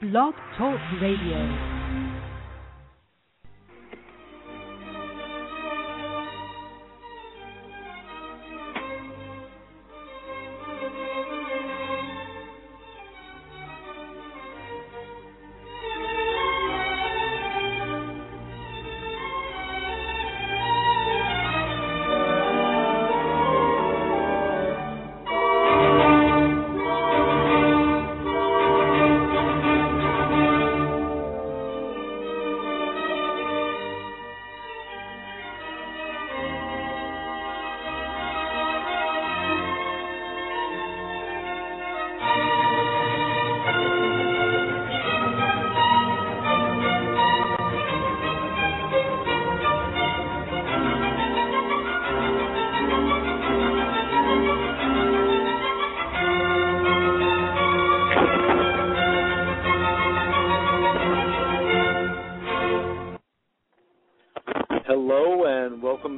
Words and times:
Blog 0.00 0.32
Talk 0.56 0.80
Radio. 0.98 1.79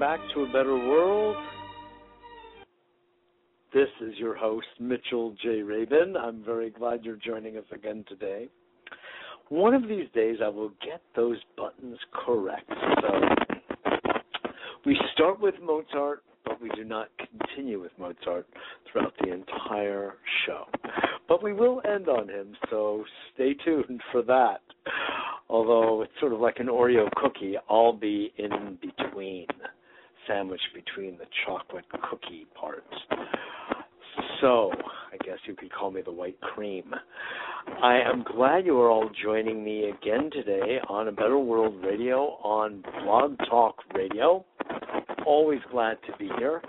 To 0.02 0.42
a 0.42 0.46
Better 0.46 0.76
World. 0.76 1.36
This 3.72 3.86
is 4.00 4.18
your 4.18 4.34
host, 4.34 4.66
Mitchell 4.80 5.32
J. 5.40 5.62
Rabin. 5.62 6.16
I'm 6.16 6.42
very 6.44 6.70
glad 6.70 7.04
you're 7.04 7.20
joining 7.24 7.56
us 7.56 7.64
again 7.72 8.04
today. 8.08 8.48
One 9.48 9.74
of 9.74 9.82
these 9.82 10.08
days, 10.12 10.38
I 10.44 10.48
will 10.48 10.70
get 10.84 11.02
those 11.14 11.36
buttons 11.56 11.98
correct. 12.12 12.68
So, 13.00 13.20
we 14.84 14.98
start 15.14 15.40
with 15.40 15.54
Mozart, 15.62 16.24
but 16.44 16.60
we 16.60 16.68
do 16.70 16.82
not 16.82 17.06
continue 17.18 17.80
with 17.80 17.92
Mozart 17.96 18.48
throughout 18.90 19.14
the 19.20 19.32
entire 19.32 20.14
show. 20.44 20.64
But 21.28 21.44
we 21.44 21.52
will 21.52 21.80
end 21.88 22.08
on 22.08 22.28
him, 22.28 22.56
so 22.70 23.04
stay 23.34 23.54
tuned 23.64 24.00
for 24.10 24.22
that. 24.22 24.62
Although 25.48 26.02
it's 26.02 26.12
sort 26.18 26.32
of 26.32 26.40
like 26.40 26.56
an 26.58 26.66
Oreo 26.66 27.08
cookie, 27.14 27.54
I'll 27.70 27.92
be 27.92 28.32
in 28.36 28.78
between 28.80 29.46
sandwich 30.26 30.60
between 30.74 31.18
the 31.18 31.26
chocolate 31.46 31.84
cookie 32.10 32.46
parts. 32.54 32.86
So, 34.40 34.72
I 35.12 35.16
guess 35.24 35.38
you 35.46 35.54
could 35.54 35.72
call 35.72 35.90
me 35.90 36.02
the 36.02 36.12
white 36.12 36.40
cream. 36.40 36.92
I 37.82 38.00
am 38.00 38.24
glad 38.24 38.66
you 38.66 38.78
are 38.80 38.90
all 38.90 39.08
joining 39.22 39.62
me 39.62 39.90
again 39.90 40.30
today 40.32 40.78
on 40.88 41.08
A 41.08 41.12
Better 41.12 41.38
World 41.38 41.82
Radio 41.84 42.38
on 42.42 42.82
Blog 43.04 43.38
Talk 43.48 43.76
Radio. 43.94 44.44
Always 45.26 45.60
glad 45.70 45.98
to 46.06 46.16
be 46.18 46.28
here. 46.38 46.60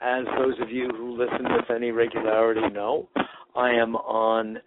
As 0.00 0.24
those 0.38 0.54
of 0.60 0.70
you 0.70 0.88
who 0.96 1.16
listen 1.16 1.44
with 1.44 1.70
any 1.74 1.90
regularity 1.90 2.68
know, 2.72 3.08
I 3.54 3.70
am 3.70 3.96
on 3.96 4.58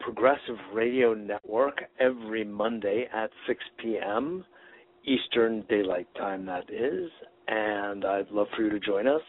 Progressive 0.00 0.58
Radio 0.74 1.14
Network 1.14 1.78
every 1.98 2.44
Monday 2.44 3.08
at 3.14 3.30
6 3.46 3.64
p.m. 3.78 4.44
Eastern 5.04 5.64
Daylight 5.68 6.08
Time, 6.16 6.44
that 6.46 6.70
is, 6.70 7.10
and 7.48 8.04
I'd 8.04 8.30
love 8.30 8.46
for 8.56 8.62
you 8.62 8.70
to 8.70 8.80
join 8.80 9.06
us 9.06 9.20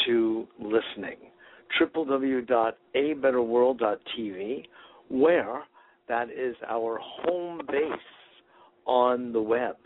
to 0.07 0.47
listening. 0.59 1.17
www.abetterworld.tv 1.81 4.65
where 5.09 5.63
that 6.09 6.31
is 6.31 6.57
our 6.69 6.99
home 7.03 7.61
base 7.69 7.93
on 8.87 9.33
the 9.33 9.41
web 9.41 9.77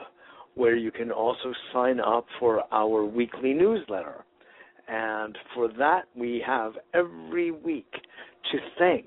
where 0.54 0.76
you 0.76 0.92
can 0.92 1.10
also 1.10 1.52
sign 1.72 1.98
up 2.00 2.26
for 2.38 2.62
our 2.72 3.04
weekly 3.04 3.52
newsletter. 3.52 4.24
And 4.88 5.36
for 5.54 5.68
that, 5.78 6.04
we 6.14 6.42
have 6.46 6.74
every 6.94 7.50
week 7.50 7.92
to 8.52 8.58
thank 8.78 9.06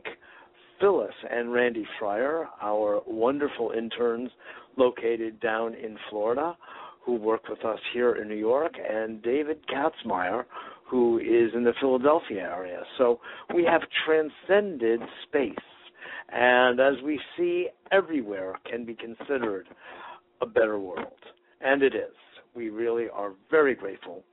Phyllis 0.80 1.14
and 1.30 1.52
Randy 1.52 1.86
Fryer, 2.00 2.48
our 2.62 3.02
wonderful 3.06 3.72
interns 3.78 4.30
located 4.78 5.40
down 5.40 5.74
in 5.74 5.98
Florida, 6.10 6.58
who 7.06 7.16
work 7.16 7.48
with 7.50 7.64
us 7.66 7.80
here 7.94 8.16
in 8.16 8.28
New 8.28 8.36
York, 8.36 8.74
and 8.78 9.22
David 9.22 9.60
Katzmeyer, 9.68 10.46
who 10.90 11.18
is 11.20 11.54
in 11.54 11.64
the 11.64 11.74
Philadelphia 11.80 12.42
area. 12.42 12.82
So 12.98 13.20
we 13.54 13.64
have 13.66 13.82
transcended 14.06 15.02
space, 15.28 15.56
and 16.30 16.80
as 16.80 16.96
we 17.04 17.20
see 17.38 17.68
everywhere, 17.92 18.56
can 18.70 18.86
be 18.86 18.96
considered 18.96 19.68
a 20.42 20.46
better 20.46 20.80
world. 20.80 21.14
And 21.62 21.84
it 21.84 21.96
is. 21.96 22.16
We 22.56 22.70
really 22.70 23.08
are 23.14 23.34
very 23.52 23.76
grateful 23.76 24.24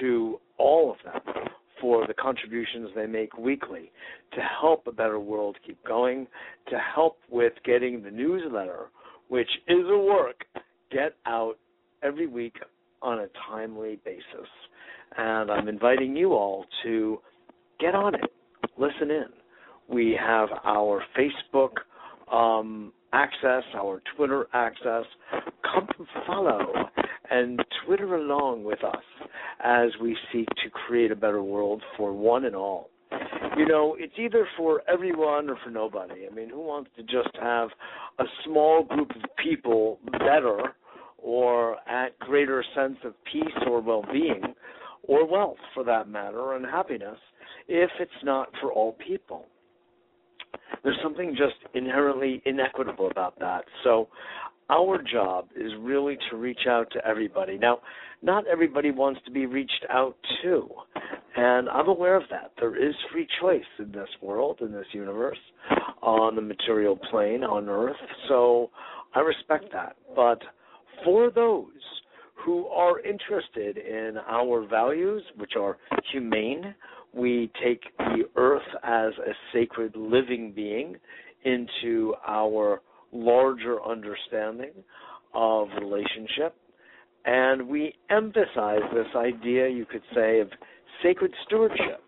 to 0.00 0.40
all 0.60 0.92
of 0.92 0.98
them 1.04 1.46
for 1.80 2.06
the 2.06 2.14
contributions 2.14 2.90
they 2.94 3.06
make 3.06 3.36
weekly 3.38 3.90
to 4.34 4.40
help 4.60 4.86
a 4.86 4.92
better 4.92 5.18
world 5.18 5.56
keep 5.66 5.82
going, 5.86 6.26
to 6.68 6.78
help 6.78 7.16
with 7.30 7.54
getting 7.64 8.02
the 8.02 8.10
newsletter, 8.10 8.90
which 9.28 9.48
is 9.66 9.84
a 9.88 9.98
work, 9.98 10.44
get 10.92 11.14
out 11.26 11.54
every 12.02 12.26
week 12.26 12.56
on 13.00 13.20
a 13.20 13.26
timely 13.48 13.98
basis. 14.04 14.48
And 15.16 15.50
I'm 15.50 15.68
inviting 15.68 16.14
you 16.14 16.34
all 16.34 16.66
to 16.84 17.18
get 17.80 17.94
on 17.94 18.14
it, 18.14 18.30
listen 18.76 19.10
in. 19.10 19.26
We 19.88 20.16
have 20.20 20.50
our 20.64 21.02
Facebook 21.18 21.72
um, 22.32 22.92
access, 23.12 23.64
our 23.74 24.02
Twitter 24.16 24.46
access. 24.52 25.04
Come 25.64 25.88
follow 26.26 26.72
and 27.30 27.60
Twitter 27.86 28.16
along 28.16 28.64
with 28.64 28.82
us 28.84 29.02
as 29.62 29.90
we 30.00 30.16
seek 30.32 30.48
to 30.48 30.70
create 30.70 31.10
a 31.10 31.16
better 31.16 31.42
world 31.42 31.82
for 31.96 32.12
one 32.12 32.44
and 32.44 32.56
all. 32.56 32.90
You 33.56 33.66
know, 33.66 33.96
it's 33.98 34.14
either 34.18 34.46
for 34.56 34.82
everyone 34.88 35.50
or 35.50 35.56
for 35.62 35.70
nobody. 35.70 36.26
I 36.30 36.34
mean, 36.34 36.48
who 36.48 36.60
wants 36.60 36.90
to 36.96 37.02
just 37.02 37.34
have 37.40 37.68
a 38.18 38.24
small 38.44 38.84
group 38.84 39.10
of 39.10 39.22
people 39.42 39.98
better 40.12 40.74
or 41.18 41.76
at 41.88 42.18
greater 42.20 42.64
sense 42.74 42.96
of 43.04 43.14
peace 43.30 43.42
or 43.66 43.80
well-being 43.80 44.54
or 45.02 45.26
wealth 45.26 45.58
for 45.74 45.84
that 45.84 46.08
matter 46.08 46.54
and 46.54 46.64
happiness 46.64 47.18
if 47.68 47.90
it's 47.98 48.12
not 48.22 48.48
for 48.60 48.72
all 48.72 48.92
people? 48.92 49.46
There's 50.82 50.98
something 51.02 51.36
just 51.36 51.56
inherently 51.74 52.42
inequitable 52.46 53.10
about 53.10 53.38
that. 53.40 53.64
So 53.84 54.08
our 54.70 55.02
job 55.02 55.48
is 55.56 55.72
really 55.80 56.16
to 56.30 56.36
reach 56.36 56.66
out 56.68 56.90
to 56.92 57.04
everybody. 57.06 57.58
Now, 57.58 57.78
not 58.22 58.46
everybody 58.46 58.90
wants 58.90 59.20
to 59.24 59.30
be 59.30 59.46
reached 59.46 59.84
out 59.90 60.16
to, 60.42 60.68
and 61.36 61.68
I'm 61.68 61.88
aware 61.88 62.16
of 62.16 62.24
that. 62.30 62.52
There 62.58 62.76
is 62.76 62.94
free 63.12 63.26
choice 63.40 63.62
in 63.78 63.90
this 63.92 64.08
world, 64.22 64.58
in 64.60 64.72
this 64.72 64.86
universe, 64.92 65.38
on 66.02 66.36
the 66.36 66.42
material 66.42 66.98
plane, 67.10 67.42
on 67.42 67.68
Earth, 67.68 67.96
so 68.28 68.70
I 69.14 69.20
respect 69.20 69.66
that. 69.72 69.96
But 70.14 70.40
for 71.04 71.30
those 71.30 71.66
who 72.44 72.66
are 72.66 73.00
interested 73.00 73.76
in 73.76 74.16
our 74.28 74.66
values, 74.66 75.22
which 75.36 75.52
are 75.58 75.78
humane, 76.12 76.74
we 77.14 77.50
take 77.62 77.82
the 77.98 78.24
earth 78.36 78.62
as 78.82 79.12
a 79.18 79.32
sacred 79.52 79.96
living 79.96 80.52
being 80.54 80.96
into 81.44 82.14
our 82.26 82.82
larger 83.12 83.82
understanding 83.84 84.72
of 85.34 85.68
relationship. 85.80 86.54
And 87.24 87.68
we 87.68 87.94
emphasize 88.10 88.80
this 88.92 89.06
idea, 89.16 89.68
you 89.68 89.84
could 89.84 90.02
say, 90.14 90.40
of 90.40 90.48
sacred 91.02 91.32
stewardship 91.46 92.02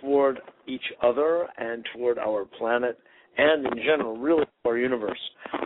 toward 0.00 0.40
each 0.66 0.92
other 1.02 1.46
and 1.58 1.84
toward 1.94 2.18
our 2.18 2.44
planet 2.44 2.98
and 3.38 3.66
in 3.66 3.76
general, 3.84 4.16
really 4.16 4.44
our 4.64 4.78
universe. 4.78 5.18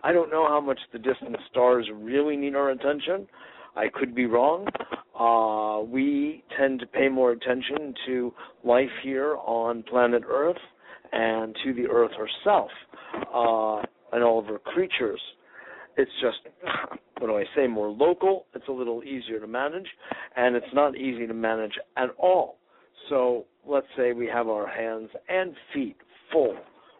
I 0.03 0.13
don't 0.13 0.31
know 0.31 0.47
how 0.49 0.61
much 0.61 0.79
the 0.93 0.99
distant 0.99 1.37
stars 1.51 1.89
really 1.95 2.37
need 2.37 2.55
our 2.57 2.71
attention. 2.71 3.29
I 3.77 3.87
could 3.93 4.15
be 4.15 4.27
wrong. 4.27 4.67
Uh, 5.21 5.83
we 5.83 6.43
tend 6.59 6.81
to 6.81 6.87
pay 6.87 7.09
more 7.09 7.33
attention 7.33 7.95
to 8.07 8.33
life 8.65 8.89
here 9.03 9.37
on 9.45 9.83
planet 9.83 10.23
Earth 10.27 10.57
and 11.13 11.55
to 11.63 11.75
the 11.75 11.87
Earth 11.87 12.13
herself. 12.17 12.71
Uh, 13.35 13.83
and 14.13 14.23
all 14.23 14.39
of 14.39 14.47
her 14.47 14.59
creatures. 14.59 15.21
It's 15.97 16.11
just, 16.21 16.39
what 17.19 17.29
do 17.29 17.37
I 17.37 17.45
say, 17.55 17.67
more 17.67 17.89
local. 17.89 18.47
It's 18.55 18.69
a 18.69 18.73
little 18.73 19.03
easier 19.05 19.41
to 19.41 19.47
manage, 19.47 19.87
and 20.37 20.57
it's 20.57 20.67
not 20.73 20.97
easy 20.97 21.27
to 21.27 21.35
manage 21.35 21.73
at 21.97 22.11
all. 22.19 22.59
So 23.09 23.47
let's 23.67 23.87
say 23.97 24.13
we 24.13 24.27
have 24.27 24.49
our 24.49 24.69
hands 24.69 25.11
and 25.29 25.55
feet 25.75 25.97
full 26.33 26.57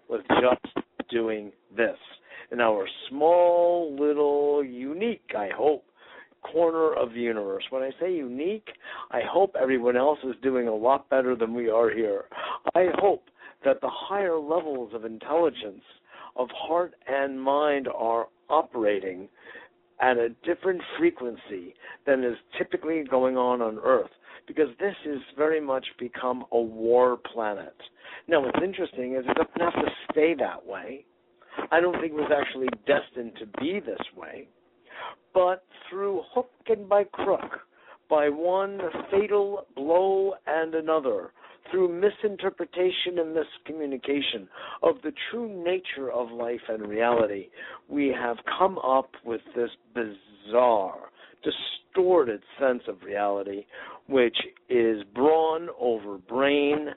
with 0.09 0.23
just 0.41 0.87
doing 1.11 1.53
this 1.77 1.97
in 2.53 2.61
our 2.61 2.87
small, 3.09 3.97
little, 3.99 4.65
unique, 4.65 5.31
I 5.37 5.51
hope, 5.57 5.85
corner 6.43 6.95
of 6.95 7.13
the 7.13 7.21
universe. 7.21 7.65
When 7.71 7.83
I 7.83 7.91
say 8.01 8.13
unique, 8.13 8.69
I 9.11 9.21
hope 9.29 9.55
everyone 9.61 9.97
else 9.97 10.19
is 10.25 10.35
doing 10.43 10.69
a 10.69 10.75
lot 10.75 11.09
better 11.11 11.37
than 11.37 11.55
we 11.55 11.71
are 11.71 11.91
here. 11.91 12.25
I 12.75 12.89
hope 12.95 13.25
that 13.65 13.81
the 13.81 13.91
higher 13.91 14.39
levels 14.39 14.93
of 14.95 15.05
intelligence, 15.05 15.83
of 16.37 16.49
heart 16.55 16.95
and 17.07 17.41
mind, 17.41 17.89
are 17.89 18.29
operating 18.49 19.29
at 20.01 20.17
a 20.17 20.31
different 20.45 20.81
frequency 20.99 21.75
than 22.07 22.25
is 22.25 22.37
typically 22.57 23.05
going 23.05 23.37
on 23.37 23.61
on 23.61 23.79
Earth 23.85 24.11
because 24.47 24.69
this 24.81 24.95
has 25.05 25.21
very 25.37 25.61
much 25.61 25.87
become 25.99 26.45
a 26.53 26.61
war 26.61 27.19
planet. 27.33 27.77
Now, 28.27 28.41
what's 28.41 28.59
interesting 28.65 29.15
is 29.15 29.25
it 29.29 29.37
doesn't 29.37 29.61
have 29.61 29.85
to 29.85 29.91
stay 30.11 30.35
that 30.39 30.67
way. 30.67 31.05
I 31.71 31.81
don't 31.81 32.01
think 32.01 32.13
it 32.13 32.15
was 32.15 32.33
actually 32.35 32.69
destined 32.87 33.33
to 33.39 33.47
be 33.61 33.81
this 33.81 34.01
way. 34.17 34.49
But 35.33 35.65
through 35.89 36.23
hook 36.35 36.51
and 36.67 36.89
by 36.89 37.05
crook, 37.05 37.61
by 38.09 38.29
one 38.29 38.81
fatal 39.11 39.67
blow 39.77 40.35
and 40.47 40.75
another, 40.75 41.31
through 41.71 41.89
misinterpretation 41.89 43.19
and 43.19 43.37
miscommunication 43.37 44.49
of 44.83 44.97
the 45.03 45.13
true 45.31 45.49
nature 45.65 46.11
of 46.11 46.31
life 46.31 46.61
and 46.69 46.87
reality, 46.87 47.49
we 47.89 48.09
have 48.09 48.39
come 48.59 48.79
up 48.79 49.11
with 49.25 49.41
this 49.55 49.71
bizarre, 49.95 51.11
distorted 51.45 52.43
sense 52.59 52.83
of 52.89 53.03
reality, 53.05 53.65
which 54.09 54.37
is 54.69 55.03
brawn 55.15 55.69
over 55.79 56.19
brain 56.19 56.89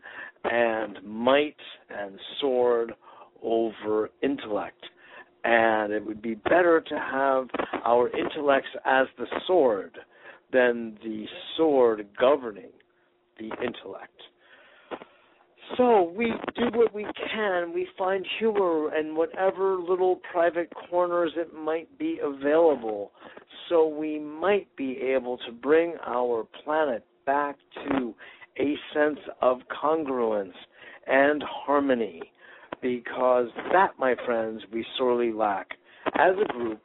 and 0.44 0.98
might 1.04 1.56
and 1.90 2.18
sword 2.42 2.94
over 3.44 4.10
intellect. 4.22 4.86
And 5.44 5.92
it 5.92 6.06
would 6.06 6.22
be 6.22 6.36
better 6.36 6.82
to 6.82 6.96
have 6.96 7.48
our 7.86 8.10
intellects 8.18 8.70
as 8.86 9.08
the 9.18 9.26
sword 9.46 9.98
than 10.52 10.98
the 11.04 11.26
sword 11.58 12.08
governing 12.20 12.72
the 13.38 13.50
intellect. 13.62 14.22
So 15.78 16.14
we 16.16 16.32
do 16.56 16.66
what 16.74 16.94
we 16.94 17.06
can. 17.34 17.74
We 17.74 17.88
find 17.98 18.26
humor 18.40 18.96
in 18.96 19.16
whatever 19.16 19.78
little 19.78 20.20
private 20.32 20.72
corners 20.90 21.32
it 21.36 21.54
might 21.54 21.98
be 21.98 22.20
available. 22.24 23.12
So 23.70 23.88
we 23.88 24.20
might 24.20 24.68
be 24.76 25.00
able 25.02 25.38
to 25.40 25.52
bring 25.52 25.96
our 26.06 26.46
planet 26.64 27.06
back 27.26 27.56
to 27.88 28.14
a 28.60 28.76
sense 28.94 29.20
of 29.42 29.60
congruence 29.84 30.54
and 31.08 31.44
harmony. 31.44 32.22
Because 32.84 33.48
that, 33.72 33.92
my 33.98 34.14
friends, 34.26 34.62
we 34.72 34.86
sorely 34.98 35.32
lack 35.32 35.70
as 36.20 36.36
a 36.40 36.52
group, 36.52 36.82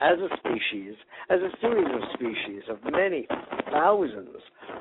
as 0.00 0.18
a 0.18 0.28
species, 0.36 0.94
as 1.30 1.40
a 1.40 1.50
series 1.62 1.88
of 1.92 2.02
species 2.14 2.62
of 2.68 2.78
many 2.92 3.26
thousands 3.72 4.36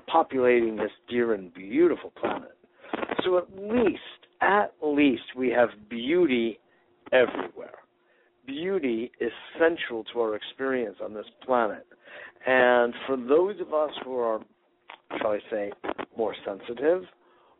populating 0.07 0.75
this 0.75 0.91
dear 1.09 1.33
and 1.33 1.53
beautiful 1.53 2.11
planet. 2.19 2.57
So 3.23 3.37
at 3.37 3.45
least, 3.57 4.01
at 4.41 4.73
least, 4.81 5.23
we 5.37 5.49
have 5.49 5.69
beauty 5.89 6.59
everywhere. 7.13 7.75
Beauty 8.45 9.11
is 9.21 9.31
central 9.57 10.03
to 10.11 10.19
our 10.19 10.35
experience 10.35 10.97
on 11.01 11.13
this 11.13 11.25
planet. 11.45 11.87
And 12.45 12.93
for 13.07 13.15
those 13.15 13.55
of 13.61 13.73
us 13.73 13.91
who 14.03 14.17
are, 14.17 14.39
shall 15.21 15.31
I 15.31 15.39
say, 15.49 15.71
more 16.17 16.35
sensitive, 16.45 17.03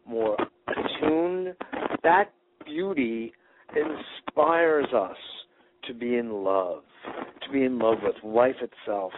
more 0.06 0.36
attuned, 0.68 1.56
that 2.04 2.34
beauty 2.70 3.34
inspires 3.76 4.88
us 4.94 5.18
to 5.88 5.94
be 5.94 6.18
in 6.18 6.32
love, 6.32 6.84
to 7.46 7.52
be 7.52 7.64
in 7.64 7.80
love 7.80 7.98
with 8.04 8.16
life 8.24 8.56
itself, 8.62 9.12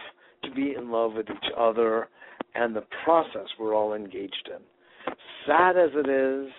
to 0.44 0.50
be 0.50 0.74
in 0.76 0.90
love 0.90 1.12
with 1.14 1.26
each 1.30 1.52
other 1.58 2.08
and 2.54 2.74
the 2.74 2.84
process 3.04 3.46
we're 3.58 3.74
all 3.74 3.94
engaged 3.94 4.48
in. 4.48 5.14
Sad 5.46 5.76
as 5.76 5.90
it 5.94 6.08
is, 6.08 6.52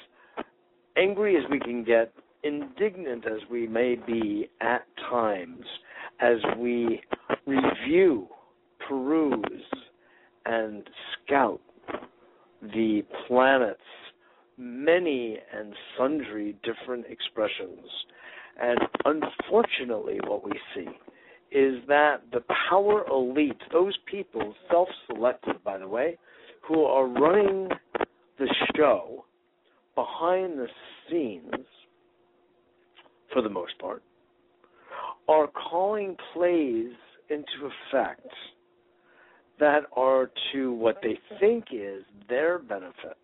angry 0.98 1.38
as 1.38 1.44
we 1.50 1.60
can 1.60 1.84
get, 1.84 2.14
indignant 2.44 3.26
as 3.26 3.40
we 3.50 3.68
may 3.68 3.96
be 3.96 4.50
at 4.62 4.86
times, 5.10 5.66
as 6.20 6.38
we 6.58 7.02
review, 7.46 8.28
peruse, 8.88 9.44
and 10.46 10.90
scout 11.26 11.62
the 12.62 13.04
planet's 13.28 13.80
many 14.58 15.38
and 15.56 15.74
sundry 15.98 16.56
different 16.64 17.06
expressions. 17.10 17.88
And 18.62 18.80
unfortunately, 19.06 20.20
what 20.28 20.44
we 20.44 20.52
see 20.76 20.88
is 21.52 21.76
that 21.88 22.22
the 22.32 22.44
power 22.70 23.06
elite, 23.10 23.62
those 23.72 23.98
people, 24.06 24.54
self 24.70 24.90
selected, 25.08 25.64
by 25.64 25.78
the 25.78 25.88
way, 25.88 26.18
who 26.68 26.84
are 26.84 27.08
running 27.08 27.70
the 28.40 28.54
show 28.76 29.26
behind 29.96 30.58
the 30.58 30.68
scenes, 31.10 31.66
for 33.32 33.42
the 33.42 33.50
most 33.50 33.78
part, 33.80 34.04
are 35.28 35.48
calling 35.48 36.16
plays 36.34 36.92
into 37.30 37.70
effect 37.92 38.28
that 39.60 39.84
are 39.96 40.32
to 40.52 40.74
what 40.74 40.98
they 41.02 41.18
think 41.40 41.66
is 41.72 42.04
their 42.28 42.60
benefit, 42.60 43.18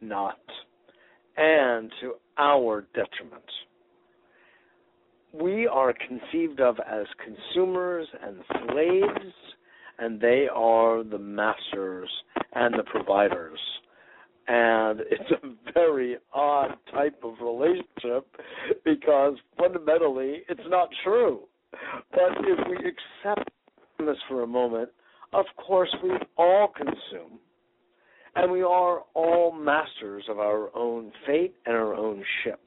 not, 0.00 0.38
and 1.36 1.90
to 2.00 2.14
our 2.38 2.86
detriment. 2.94 3.44
We 5.32 5.66
are 5.66 5.92
conceived 5.92 6.60
of 6.60 6.76
as 6.80 7.06
consumers 7.24 8.06
and 8.22 8.36
slaves, 8.68 9.34
and 9.98 10.20
they 10.20 10.46
are 10.54 11.02
the 11.02 11.18
masters 11.18 12.10
and 12.54 12.74
the 12.74 12.84
providers 12.84 13.58
and 14.46 15.00
it's 15.10 15.30
a 15.42 15.72
very 15.72 16.16
odd 16.32 16.76
type 16.92 17.18
of 17.22 17.34
relationship 17.42 18.26
because 18.84 19.34
fundamentally 19.58 20.42
it's 20.48 20.60
not 20.68 20.88
true. 21.02 21.40
But 22.10 22.38
if 22.40 22.58
we 22.68 22.76
accept 22.76 23.50
this 23.98 24.16
for 24.28 24.42
a 24.42 24.46
moment, 24.46 24.90
of 25.32 25.46
course 25.66 25.94
we 26.02 26.10
all 26.36 26.68
consume. 26.76 27.38
And 28.36 28.50
we 28.50 28.62
are 28.62 29.02
all 29.14 29.52
masters 29.52 30.24
of 30.28 30.38
our 30.38 30.74
own 30.76 31.12
fate 31.26 31.54
and 31.66 31.76
our 31.76 31.94
own 31.94 32.24
ship. 32.42 32.60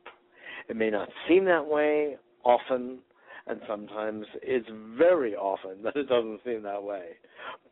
It 0.70 0.76
may 0.76 0.90
not 0.90 1.10
seem 1.28 1.46
that 1.46 1.66
way 1.66 2.18
often, 2.44 3.00
and 3.48 3.60
sometimes 3.68 4.26
it's 4.42 4.68
very 4.98 5.36
often 5.36 5.78
that 5.84 5.96
it 5.96 6.08
doesn't 6.08 6.42
seem 6.46 6.64
that 6.64 6.82
way. 6.82 7.10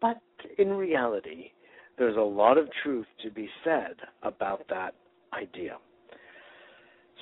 But 0.01 0.21
in 0.57 0.71
reality, 0.71 1.51
there's 1.97 2.17
a 2.17 2.21
lot 2.21 2.57
of 2.57 2.67
truth 2.83 3.07
to 3.23 3.31
be 3.31 3.49
said 3.63 3.95
about 4.23 4.65
that 4.69 4.95
idea. 5.33 5.77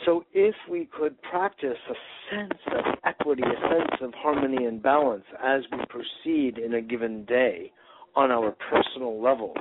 So, 0.05 0.25
if 0.33 0.55
we 0.69 0.89
could 0.91 1.21
practice 1.21 1.77
a 1.89 2.35
sense 2.35 2.59
of 2.75 2.95
equity, 3.05 3.43
a 3.43 3.69
sense 3.69 4.01
of 4.01 4.11
harmony 4.15 4.65
and 4.65 4.81
balance 4.81 5.23
as 5.41 5.61
we 5.71 5.77
proceed 5.87 6.57
in 6.57 6.73
a 6.73 6.81
given 6.81 7.25
day 7.25 7.71
on 8.15 8.31
our 8.31 8.55
personal 8.71 9.21
levels, 9.21 9.55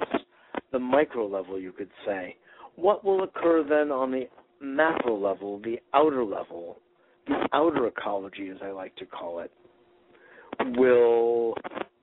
the 0.73 0.79
micro 0.79 1.27
level, 1.27 1.59
you 1.59 1.73
could 1.73 1.91
say, 2.07 2.37
what 2.77 3.05
will 3.05 3.23
occur 3.23 3.63
then 3.63 3.93
on 3.93 4.11
the 4.11 4.29
macro 4.61 5.17
level, 5.17 5.61
the 5.63 5.79
outer 5.95 6.25
level, 6.25 6.79
the 7.27 7.47
outer 7.53 7.87
ecology, 7.87 8.49
as 8.49 8.57
I 8.63 8.71
like 8.71 8.97
to 8.97 9.07
call 9.07 9.41
it, 9.41 9.53
will 10.77 11.55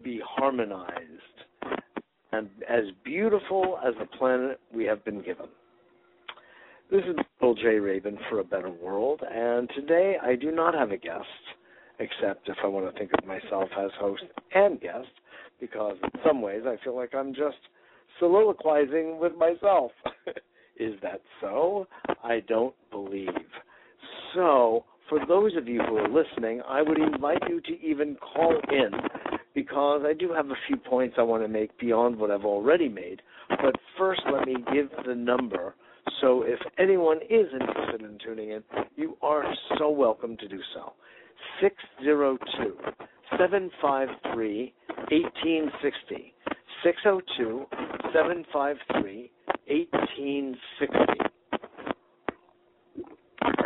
be 0.03 0.21
harmonized 0.25 0.95
and 2.31 2.49
as 2.69 2.83
beautiful 3.03 3.79
as 3.85 3.93
the 3.99 4.05
planet 4.17 4.59
we 4.73 4.85
have 4.85 5.03
been 5.03 5.21
given. 5.21 5.47
This 6.91 7.03
is 7.03 7.15
Bill 7.39 7.55
J. 7.55 7.79
Rabin 7.79 8.17
for 8.29 8.39
a 8.39 8.43
Better 8.43 8.69
World, 8.69 9.21
and 9.29 9.69
today 9.75 10.17
I 10.21 10.35
do 10.35 10.51
not 10.51 10.73
have 10.73 10.91
a 10.91 10.97
guest, 10.97 11.25
except 11.99 12.49
if 12.49 12.57
I 12.63 12.67
want 12.67 12.91
to 12.91 12.97
think 12.97 13.11
of 13.17 13.27
myself 13.27 13.69
as 13.77 13.91
host 13.99 14.23
and 14.53 14.79
guest, 14.79 15.07
because 15.59 15.97
in 16.03 16.21
some 16.25 16.41
ways 16.41 16.63
I 16.65 16.83
feel 16.83 16.95
like 16.95 17.13
I'm 17.13 17.33
just 17.33 17.57
soliloquizing 18.19 19.19
with 19.19 19.35
myself. 19.35 19.91
is 20.79 20.93
that 21.01 21.21
so? 21.41 21.87
I 22.23 22.41
don't 22.47 22.75
believe. 22.91 23.29
So, 24.33 24.85
for 25.09 25.25
those 25.25 25.55
of 25.57 25.67
you 25.67 25.81
who 25.81 25.97
are 25.97 26.07
listening, 26.07 26.61
I 26.67 26.81
would 26.81 26.99
invite 26.99 27.41
you 27.49 27.61
to 27.61 27.81
even 27.81 28.15
call 28.15 28.55
in 28.71 28.91
because 29.55 30.03
I 30.05 30.13
do 30.13 30.31
have 30.31 30.45
a 30.47 30.55
few 30.67 30.77
points 30.77 31.15
I 31.17 31.23
want 31.23 31.43
to 31.43 31.47
make 31.47 31.77
beyond 31.79 32.17
what 32.17 32.31
I've 32.31 32.45
already 32.45 32.87
made. 32.87 33.21
But 33.49 33.75
first, 33.97 34.21
let 34.31 34.45
me 34.45 34.55
give 34.71 34.89
the 35.05 35.15
number. 35.15 35.73
So 36.21 36.43
if 36.43 36.59
anyone 36.77 37.17
is 37.29 37.47
interested 37.51 38.01
in 38.01 38.17
tuning 38.23 38.51
in, 38.51 38.63
you 38.95 39.17
are 39.21 39.43
so 39.77 39.89
welcome 39.89 40.37
to 40.37 40.47
do 40.47 40.59
so. 40.73 40.93
602 41.61 42.77
753 43.31 44.73
1860. 45.11 46.33
602 46.83 47.65
753 48.13 49.31
1860. 49.67 50.97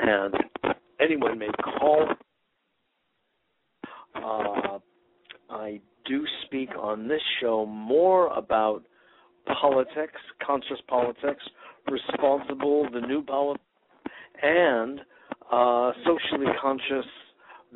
And 0.06 0.36
anyone 1.00 1.40
may 1.40 1.48
call. 1.80 2.08
Uh, 4.16 4.80
I 5.50 5.80
do 6.06 6.26
speak 6.46 6.70
on 6.80 7.08
this 7.08 7.22
show 7.42 7.66
more 7.66 8.28
about 8.36 8.84
politics, 9.62 10.20
conscious 10.46 10.80
politics, 10.88 11.44
responsible, 11.90 12.88
the 12.92 13.02
new 13.02 13.24
politics, 13.24 13.64
and 14.42 15.02
uh, 15.52 15.92
socially 16.06 16.52
conscious 16.62 17.06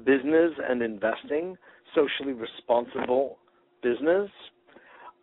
business 0.06 0.52
and 0.70 0.82
investing, 0.82 1.58
socially 1.96 2.34
responsible 2.34 3.38
business. 3.82 4.30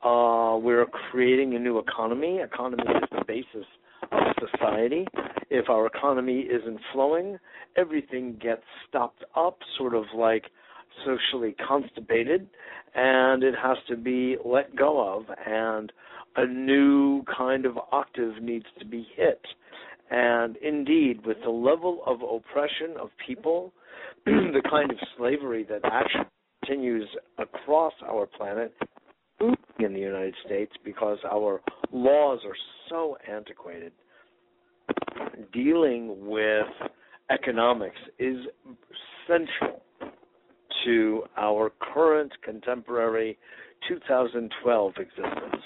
Uh, 0.05 0.59
we're 0.59 0.85
creating 1.11 1.55
a 1.55 1.59
new 1.59 1.79
economy. 1.79 2.41
Economy 2.45 2.83
is 2.83 3.09
the 3.11 3.25
basis 3.27 3.67
of 4.13 4.49
society. 4.53 5.07
If 5.49 5.71
our 5.71 5.87
economy 5.87 6.41
isn't 6.41 6.79
flowing, 6.93 7.39
everything 7.77 8.39
gets 8.39 8.63
stopped 8.87 9.25
up, 9.35 9.57
sort 9.79 9.95
of 9.95 10.05
like 10.15 10.45
socially 11.07 11.57
constipated, 11.67 12.47
and 12.95 13.43
it 13.43 13.55
has 13.61 13.79
to 13.89 13.97
be 13.97 14.37
let 14.45 14.77
go 14.77 15.17
of, 15.17 15.25
and 15.47 15.91
a 16.37 16.47
new 16.47 17.23
kind 17.35 17.65
of 17.65 17.79
octave 17.91 18.43
needs 18.43 18.67
to 18.81 18.85
be 18.85 19.07
hit. 19.17 19.41
And 20.11 20.57
indeed, 20.59 21.25
with 21.25 21.39
the 21.43 21.51
level 21.51 22.03
of 22.07 22.19
oppression 22.21 22.95
of 23.01 23.09
people, 23.27 23.73
the 24.27 24.63
kind 24.69 24.91
of 24.91 24.99
slavery 25.17 25.65
that 25.71 25.81
actually 25.85 26.27
continues 26.63 27.09
across 27.39 27.95
our 28.07 28.27
planet, 28.27 28.75
in 29.41 29.93
the 29.93 30.01
United 30.01 30.35
States, 30.45 30.73
because 30.85 31.19
our 31.31 31.61
laws 31.93 32.41
are 32.47 32.57
so 32.89 33.17
antiquated, 33.31 33.93
dealing 35.53 36.27
with 36.27 36.67
economics 37.31 37.97
is 38.19 38.37
central 39.27 39.83
to 40.85 41.23
our 41.37 41.73
current 41.81 42.33
contemporary 42.43 43.39
2012 43.89 44.93
existence. 44.99 45.63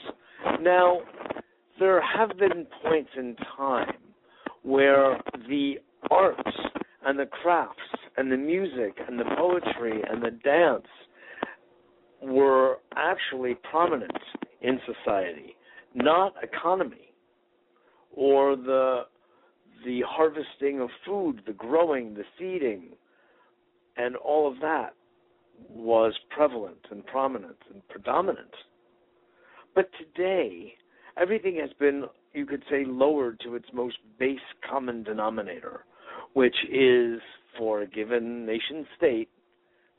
Now, 0.61 1.01
there 1.79 2.01
have 2.01 2.37
been 2.39 2.67
points 2.83 3.11
in 3.17 3.37
time 3.57 3.95
where 4.63 5.21
the 5.49 5.75
arts 6.11 6.41
and 7.05 7.19
the 7.19 7.27
crafts 7.27 7.79
and 8.17 8.31
the 8.31 8.37
music 8.37 8.99
and 9.07 9.19
the 9.19 9.25
poetry 9.37 10.03
and 10.11 10.23
the 10.23 10.31
dance 10.31 10.87
were 12.23 12.79
actually 12.97 13.55
prominent 13.71 14.11
in 14.61 14.81
society, 14.87 15.57
not 15.95 16.35
economy 16.43 17.13
or 18.13 18.57
the 18.57 19.03
the 19.85 20.03
harvesting 20.09 20.81
of 20.81 20.89
food, 21.07 21.41
the 21.47 21.53
growing, 21.53 22.15
the 22.15 22.25
seeding, 22.37 22.89
and 23.97 24.17
all 24.17 24.51
of 24.51 24.59
that 24.61 24.95
was 25.71 26.13
prevalent 26.31 26.79
and 26.91 27.07
prominent 27.07 27.57
and 27.73 27.87
predominant. 27.89 28.51
But 29.75 29.89
today, 29.99 30.75
everything 31.17 31.57
has 31.61 31.71
been, 31.79 32.05
you 32.33 32.47
could 32.47 32.65
say, 32.69 32.85
lowered 32.85 33.39
to 33.45 33.55
its 33.55 33.67
most 33.73 33.99
base 34.19 34.39
common 34.69 35.05
denominator, 35.05 35.85
which 36.33 36.57
is, 36.71 37.21
for 37.57 37.83
a 37.83 37.87
given 37.87 38.45
nation 38.45 38.87
state, 38.97 39.29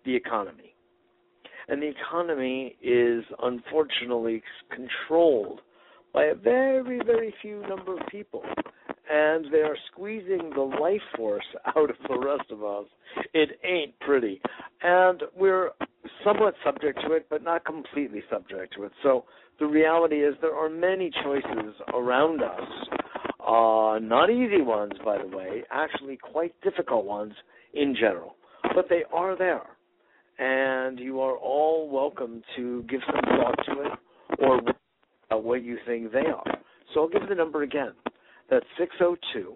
the 0.05 0.15
economy. 0.15 0.68
And 1.69 1.81
the 1.81 1.87
economy 1.87 2.75
is 2.81 3.23
unfortunately 3.43 4.41
controlled 4.75 5.61
by 6.13 6.25
a 6.25 6.35
very, 6.35 6.99
very 7.05 7.33
few 7.41 7.61
number 7.67 7.93
of 7.93 8.07
people. 8.07 8.43
And 9.11 9.45
they 9.51 9.59
are 9.59 9.77
squeezing 9.91 10.51
the 10.55 10.61
life 10.61 11.01
force 11.15 11.45
out 11.67 11.89
of 11.89 11.95
the 12.07 12.17
rest 12.19 12.49
of 12.51 12.63
us. 12.63 12.85
It 13.33 13.59
ain't 13.63 13.97
pretty. 13.99 14.41
And 14.81 15.23
we're 15.35 15.71
somewhat 16.23 16.55
subject 16.63 16.99
to 17.05 17.13
it, 17.13 17.27
but 17.29 17.43
not 17.43 17.65
completely 17.65 18.23
subject 18.31 18.73
to 18.75 18.83
it. 18.85 18.91
So 19.03 19.25
the 19.59 19.67
reality 19.67 20.23
is 20.23 20.35
there 20.41 20.55
are 20.55 20.69
many 20.69 21.11
choices 21.23 21.75
around 21.93 22.41
us. 22.41 22.67
Uh, 23.39 23.99
not 24.01 24.29
easy 24.29 24.61
ones, 24.61 24.93
by 25.03 25.17
the 25.17 25.35
way, 25.35 25.63
actually 25.71 26.17
quite 26.17 26.53
difficult 26.61 27.05
ones 27.05 27.33
in 27.73 27.95
general. 27.95 28.35
But 28.75 28.87
they 28.89 29.03
are 29.11 29.37
there. 29.37 29.63
And 30.39 30.99
you 30.99 31.19
are 31.19 31.35
all 31.37 31.89
welcome 31.89 32.41
to 32.55 32.83
give 32.83 33.01
some 33.05 33.21
thought 33.21 33.59
to 33.65 33.81
it 33.81 33.99
or 34.39 35.41
what 35.41 35.63
you 35.63 35.77
think 35.85 36.11
they 36.11 36.19
are. 36.19 36.59
So 36.93 37.01
I'll 37.01 37.09
give 37.09 37.27
the 37.27 37.35
number 37.35 37.63
again. 37.63 37.91
That's 38.49 38.65
602 38.77 39.55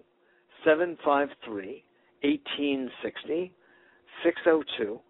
753 0.64 1.84
1860. 2.22 3.52
602 4.22 5.00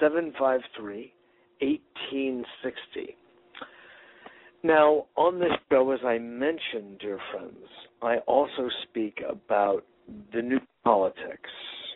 753 0.00 1.12
1860. 1.60 3.16
Now, 4.62 5.06
on 5.16 5.38
this 5.38 5.52
show, 5.70 5.90
as 5.92 6.00
I 6.04 6.18
mentioned, 6.18 6.98
dear 7.00 7.18
friends, 7.32 7.66
I 8.02 8.18
also 8.26 8.68
speak 8.84 9.22
about 9.28 9.84
the 10.32 10.42
new 10.42 10.60
politics. 10.84 11.50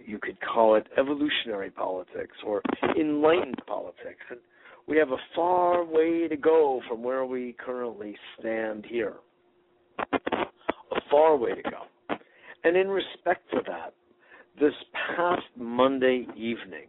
You 0.04 0.18
could 0.18 0.38
call 0.40 0.74
it 0.76 0.86
evolutionary 0.98 1.70
politics 1.70 2.36
or 2.46 2.62
enlightened 2.98 3.60
politics. 3.66 4.24
And 4.30 4.40
we 4.86 4.96
have 4.96 5.10
a 5.10 5.16
far 5.34 5.84
way 5.84 6.28
to 6.28 6.36
go 6.36 6.80
from 6.88 7.02
where 7.02 7.24
we 7.24 7.54
currently 7.64 8.16
stand 8.38 8.84
here. 8.88 9.14
A 10.12 11.00
far 11.10 11.36
way 11.36 11.54
to 11.54 11.62
go. 11.62 12.16
And 12.64 12.76
in 12.76 12.88
respect 12.88 13.50
to 13.52 13.60
that, 13.66 13.94
this 14.58 14.74
past 15.16 15.46
Monday 15.56 16.26
evening, 16.36 16.88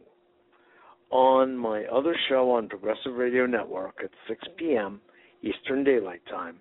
on 1.12 1.58
my 1.58 1.84
other 1.86 2.16
show 2.30 2.52
on 2.52 2.68
Progressive 2.68 3.16
Radio 3.16 3.46
Network 3.46 4.00
at 4.04 4.10
6 4.28 4.42
p.m. 4.58 5.02
Eastern 5.42 5.84
Daylight 5.84 6.22
Time, 6.30 6.58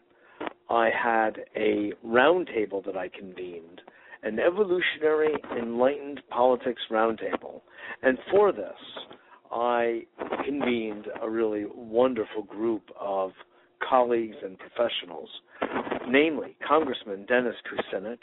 I 0.68 0.90
had 0.90 1.40
a 1.56 1.92
roundtable 2.06 2.84
that 2.84 2.96
I 2.96 3.08
convened, 3.08 3.80
an 4.22 4.38
evolutionary 4.38 5.34
enlightened 5.58 6.20
politics 6.30 6.82
roundtable. 6.90 7.62
And 8.02 8.18
for 8.30 8.52
this, 8.52 8.72
I 9.50 10.02
convened 10.44 11.06
a 11.22 11.28
really 11.28 11.64
wonderful 11.74 12.42
group 12.42 12.82
of 12.98 13.32
colleagues 13.88 14.36
and 14.44 14.58
professionals, 14.58 15.28
namely 16.08 16.56
Congressman 16.66 17.24
Dennis 17.26 17.56
Kucinich, 17.66 18.18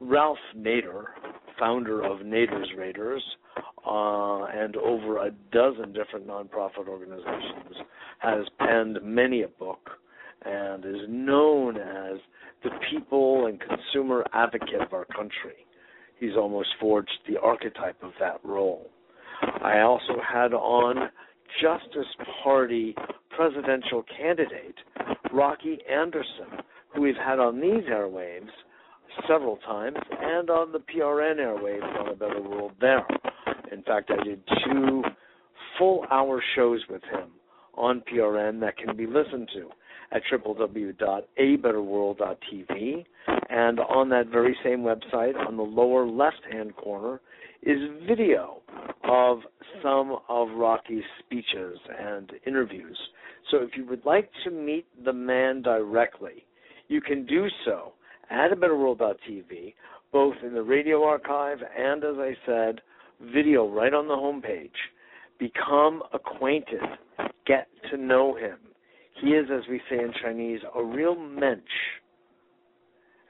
Ralph 0.00 0.38
Nader, 0.56 1.04
founder 1.58 2.02
of 2.02 2.20
Nader's 2.20 2.68
Raiders, 2.76 3.22
uh, 3.86 4.44
and 4.44 4.76
over 4.76 5.26
a 5.26 5.30
dozen 5.52 5.92
different 5.92 6.26
nonprofit 6.26 6.88
organizations, 6.88 7.76
has 8.18 8.44
penned 8.58 8.98
many 9.02 9.42
a 9.42 9.48
book 9.48 9.90
and 10.44 10.84
is 10.84 11.08
known 11.08 11.76
as 11.76 12.18
the 12.62 12.70
people 12.90 13.46
and 13.46 13.60
consumer 13.60 14.24
advocate 14.32 14.80
of 14.80 14.92
our 14.92 15.04
country. 15.06 15.66
He's 16.18 16.36
almost 16.36 16.68
forged 16.80 17.18
the 17.28 17.38
archetype 17.40 18.02
of 18.02 18.12
that 18.20 18.40
role. 18.42 18.90
I 19.62 19.80
also 19.80 20.16
had 20.26 20.54
on 20.54 21.10
Justice 21.60 22.06
Party 22.42 22.94
presidential 23.30 24.04
candidate 24.16 24.76
Rocky 25.32 25.78
Anderson, 25.90 26.62
who 26.94 27.02
we've 27.02 27.14
had 27.16 27.38
on 27.38 27.60
these 27.60 27.84
airwaves 27.90 28.48
several 29.28 29.56
times 29.58 29.96
and 30.20 30.50
on 30.50 30.72
the 30.72 30.78
PRN 30.78 31.36
airwaves 31.36 32.00
on 32.00 32.08
a 32.08 32.14
better 32.14 32.40
world 32.40 32.72
there. 32.80 33.06
In 33.72 33.82
fact, 33.82 34.10
I 34.10 34.22
did 34.24 34.40
two 34.64 35.02
full 35.78 36.04
hour 36.10 36.42
shows 36.54 36.80
with 36.88 37.02
him 37.04 37.30
on 37.74 38.02
PRN 38.12 38.60
that 38.60 38.76
can 38.78 38.96
be 38.96 39.06
listened 39.06 39.48
to 39.54 39.68
at 40.12 40.22
www.abetterworld.tv. 40.32 43.04
And 43.48 43.80
on 43.80 44.08
that 44.10 44.28
very 44.28 44.56
same 44.64 44.80
website, 44.80 45.36
on 45.46 45.56
the 45.56 45.62
lower 45.62 46.06
left 46.06 46.42
hand 46.50 46.76
corner, 46.76 47.20
is 47.62 47.78
video 48.06 48.60
of 49.04 49.38
some 49.82 50.18
of 50.28 50.50
Rocky's 50.50 51.04
speeches 51.20 51.78
and 51.98 52.30
interviews. 52.46 52.98
So 53.50 53.58
if 53.58 53.76
you 53.76 53.86
would 53.86 54.04
like 54.04 54.30
to 54.44 54.50
meet 54.50 54.86
the 55.04 55.12
man 55.12 55.62
directly, 55.62 56.44
you 56.88 57.00
can 57.00 57.24
do 57.26 57.48
so 57.64 57.92
at 58.30 58.50
abetterworld.tv, 58.50 59.74
both 60.12 60.34
in 60.44 60.54
the 60.54 60.62
radio 60.62 61.04
archive 61.04 61.58
and, 61.76 62.04
as 62.04 62.16
I 62.18 62.36
said, 62.44 62.80
video 63.32 63.68
right 63.68 63.94
on 63.94 64.08
the 64.08 64.14
homepage. 64.14 64.70
Become 65.38 66.02
acquainted, 66.12 66.80
get 67.46 67.68
to 67.90 67.96
know 67.96 68.34
him. 68.36 68.58
He 69.20 69.28
is, 69.28 69.46
as 69.52 69.62
we 69.68 69.80
say 69.88 69.96
in 69.98 70.12
Chinese, 70.22 70.60
a 70.74 70.84
real 70.84 71.14
mensch. 71.14 71.62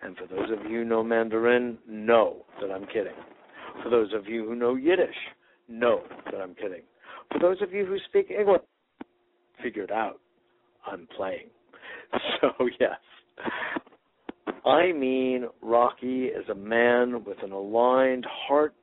And 0.02 0.16
for 0.16 0.26
those 0.26 0.50
of 0.50 0.70
you 0.70 0.78
who 0.78 0.84
know 0.84 1.02
Mandarin, 1.02 1.78
know 1.88 2.44
that 2.60 2.70
I'm 2.70 2.86
kidding. 2.86 3.14
For 3.82 3.90
those 3.90 4.12
of 4.12 4.26
you 4.26 4.44
who 4.44 4.54
know 4.54 4.74
Yiddish, 4.74 5.14
know 5.68 6.02
that 6.26 6.40
I'm 6.40 6.54
kidding. 6.54 6.82
For 7.32 7.38
those 7.38 7.60
of 7.62 7.72
you 7.72 7.84
who 7.84 7.98
speak 8.08 8.30
English, 8.30 8.62
figure 9.62 9.82
it 9.82 9.90
out. 9.90 10.20
I'm 10.86 11.08
playing. 11.16 11.48
So, 12.40 12.68
yes. 12.78 12.98
I 14.64 14.92
mean, 14.92 15.46
Rocky 15.62 16.26
is 16.26 16.48
a 16.48 16.54
man 16.54 17.24
with 17.24 17.38
an 17.42 17.52
aligned 17.52 18.26
heart, 18.28 18.74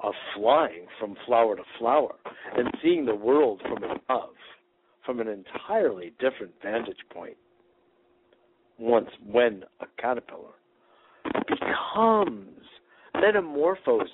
of 0.02 0.14
flying 0.36 0.86
from 0.98 1.16
flower 1.26 1.56
to 1.56 1.62
flower 1.78 2.14
and 2.56 2.68
seeing 2.82 3.06
the 3.06 3.14
world 3.14 3.60
from 3.62 3.82
above, 3.84 4.34
from 5.04 5.20
an 5.20 5.28
entirely 5.28 6.12
different 6.18 6.52
vantage 6.62 6.96
point. 7.12 7.36
Once, 8.78 9.08
when 9.24 9.62
a 9.80 9.86
caterpillar 10.00 10.54
becomes, 11.48 12.48
metamorphoses 13.14 14.08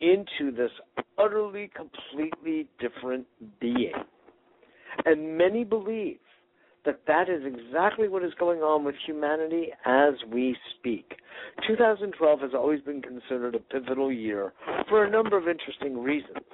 into 0.00 0.54
this 0.54 0.70
utterly, 1.18 1.70
completely 1.74 2.68
different 2.80 3.26
being. 3.60 3.92
And 5.04 5.38
many 5.38 5.62
believe 5.62 6.18
that 6.86 7.00
that 7.06 7.28
is 7.28 7.42
exactly 7.44 8.08
what 8.08 8.24
is 8.24 8.32
going 8.38 8.60
on 8.60 8.84
with 8.84 8.94
humanity 9.04 9.68
as 9.84 10.14
we 10.32 10.56
speak. 10.78 11.16
2012 11.66 12.40
has 12.40 12.50
always 12.54 12.80
been 12.80 13.02
considered 13.02 13.54
a 13.54 13.58
pivotal 13.58 14.10
year 14.10 14.52
for 14.88 15.04
a 15.04 15.10
number 15.10 15.36
of 15.36 15.48
interesting 15.48 16.02
reasons. 16.02 16.46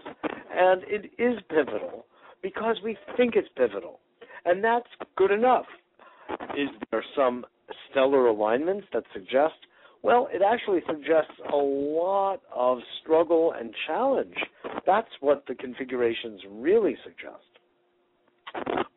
And 0.54 0.82
it 0.86 1.10
is 1.18 1.38
pivotal 1.48 2.06
because 2.42 2.76
we 2.82 2.96
think 3.16 3.36
it's 3.36 3.48
pivotal. 3.56 4.00
And 4.44 4.62
that's 4.62 4.88
good 5.16 5.30
enough. 5.30 5.66
Is 6.56 6.68
there 6.90 7.04
some 7.16 7.44
stellar 7.90 8.26
alignments 8.26 8.86
that 8.92 9.04
suggest? 9.12 9.54
Well, 10.02 10.28
it 10.32 10.42
actually 10.42 10.80
suggests 10.86 11.32
a 11.52 11.56
lot 11.56 12.40
of 12.54 12.78
struggle 13.02 13.54
and 13.58 13.72
challenge. 13.86 14.34
That's 14.84 15.08
what 15.20 15.44
the 15.46 15.54
configurations 15.54 16.40
really 16.50 16.96
suggest. 17.04 17.44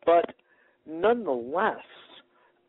But 0.04 0.34
nonetheless, 0.86 1.84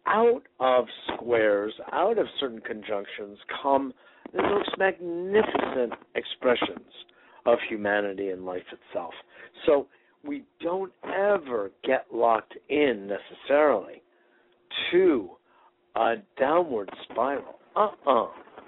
out 0.06 0.44
of 0.60 0.86
squares, 1.14 1.74
out 1.92 2.18
of 2.18 2.28
certain 2.40 2.62
conjunctions, 2.62 3.38
come 3.62 3.94
the 4.34 4.42
most 4.42 4.70
magnificent 4.78 5.94
expressions 6.16 6.92
of 7.46 7.58
humanity 7.70 8.30
and 8.30 8.46
life 8.46 8.64
itself. 8.72 9.14
So 9.66 9.88
we 10.24 10.44
don't 10.62 10.92
ever 11.04 11.72
get 11.84 12.06
locked 12.14 12.56
in 12.70 13.08
necessarily 13.08 14.02
to 14.92 15.30
a 15.96 16.16
downward 16.40 16.90
spiral. 17.10 17.60
Uh 17.76 17.88
uh-uh. 18.06 18.24
uh. 18.24 18.28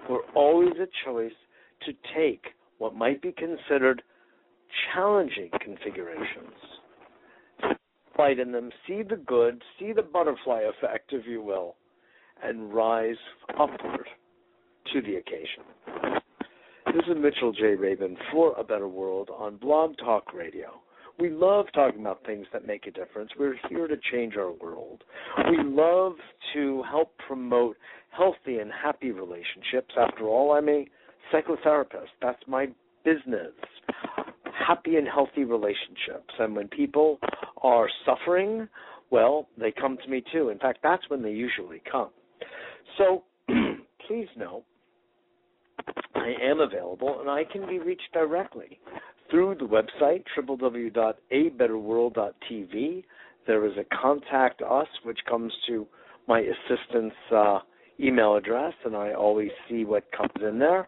We're 0.10 0.26
always 0.34 0.74
a 0.82 0.88
choice 1.06 1.34
to 1.86 1.94
take 2.16 2.46
what 2.78 2.96
might 2.96 3.22
be 3.22 3.34
considered 3.34 4.02
challenging 4.94 5.50
configurations 5.62 6.56
light 8.20 8.38
in 8.38 8.52
them, 8.52 8.70
see 8.86 9.02
the 9.02 9.16
good, 9.16 9.64
see 9.80 9.94
the 9.94 10.02
butterfly 10.02 10.64
effect, 10.64 11.14
if 11.14 11.26
you 11.26 11.42
will, 11.42 11.76
and 12.44 12.74
rise 12.74 13.16
upward 13.58 14.08
to 14.94 15.02
the 15.02 15.16
occasion. 15.16 15.64
This 16.88 17.04
is 17.08 17.16
Mitchell 17.18 17.54
J. 17.54 17.76
Rabin 17.76 18.18
for 18.32 18.54
A 18.58 18.64
Better 18.64 18.90
World 18.90 19.30
on 19.36 19.56
Blog 19.56 19.96
Talk 19.98 20.34
Radio. 20.34 20.82
We 21.18 21.30
love 21.30 21.68
talking 21.74 22.02
about 22.02 22.26
things 22.26 22.46
that 22.52 22.68
make 22.68 22.88
a 22.88 22.92
difference. 22.92 23.32
We're 23.40 23.56
here 23.70 23.88
to 23.88 23.96
change 24.12 24.36
our 24.36 24.52
world. 24.52 25.04
We 25.50 25.58
love 25.64 26.14
to 26.54 26.84
help 26.90 27.14
promote 27.26 27.78
healthy 28.12 28.60
and 28.60 28.72
happy 28.72 29.12
relationships. 29.12 29.94
After 29.98 30.26
all, 30.26 30.54
I'm 30.54 30.68
a 30.68 30.88
psychotherapist. 31.34 32.10
That's 32.22 32.42
my 32.48 32.68
business 33.06 33.52
happy 34.70 34.98
and 34.98 35.08
healthy 35.08 35.46
relationships. 35.46 36.32
And 36.38 36.56
when 36.56 36.68
people 36.68 37.18
are 37.64 37.90
suffering, 38.06 38.68
well, 39.10 39.48
they 39.58 39.72
come 39.72 39.98
to 40.04 40.10
me 40.10 40.22
too. 40.32 40.50
In 40.50 40.60
fact, 40.60 40.82
that's 40.84 41.10
when 41.10 41.24
they 41.24 41.32
usually 41.32 41.82
come. 41.92 42.12
So 42.98 43.24
please 44.08 44.28
know 44.38 44.64
I 46.14 46.36
am 46.42 46.60
available 46.60 47.20
and 47.20 47.28
I 47.30 47.44
can 47.52 47.66
be 47.66 47.80
reached 47.80 48.14
directly 48.14 48.80
through 49.32 49.56
the 49.56 49.66
website 49.66 50.24
www.abetterworld.tv. 50.38 53.04
There 53.48 53.66
is 53.66 53.74
a 53.78 53.86
contact 54.02 54.62
us 54.62 54.88
which 55.04 55.20
comes 55.28 55.52
to 55.68 55.88
my 56.28 56.42
assistant's 56.42 57.16
uh, 57.36 57.62
email 58.00 58.36
address, 58.36 58.76
and 58.86 58.96
I 58.96 59.14
always 59.14 59.50
see 59.68 59.84
what 59.84 60.04
comes 60.12 60.44
in 60.48 60.60
there, 60.60 60.88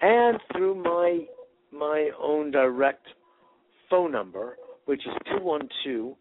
and 0.00 0.38
through 0.52 0.76
my 0.82 1.26
my 1.70 2.08
own 2.18 2.50
direct 2.50 3.06
phone 3.90 4.12
number, 4.12 4.56
which 4.86 5.00
is 5.06 5.12
212 5.38 6.16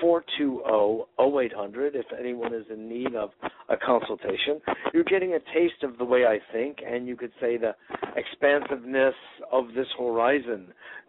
420 0.00 1.04
0800 1.18 1.94
if 1.94 2.06
anyone 2.18 2.54
is 2.54 2.64
in 2.70 2.88
need 2.88 3.14
of 3.14 3.30
a 3.68 3.76
consultation. 3.76 4.60
You're 4.94 5.04
getting 5.04 5.34
a 5.34 5.38
taste 5.54 5.82
of 5.82 5.98
the 5.98 6.04
way 6.04 6.24
I 6.24 6.38
think, 6.52 6.78
and 6.86 7.06
you 7.06 7.16
could 7.16 7.32
say 7.40 7.56
the 7.56 7.74
expansiveness 8.16 9.14
of 9.52 9.68
this 9.74 9.86
horizon, 9.98 10.68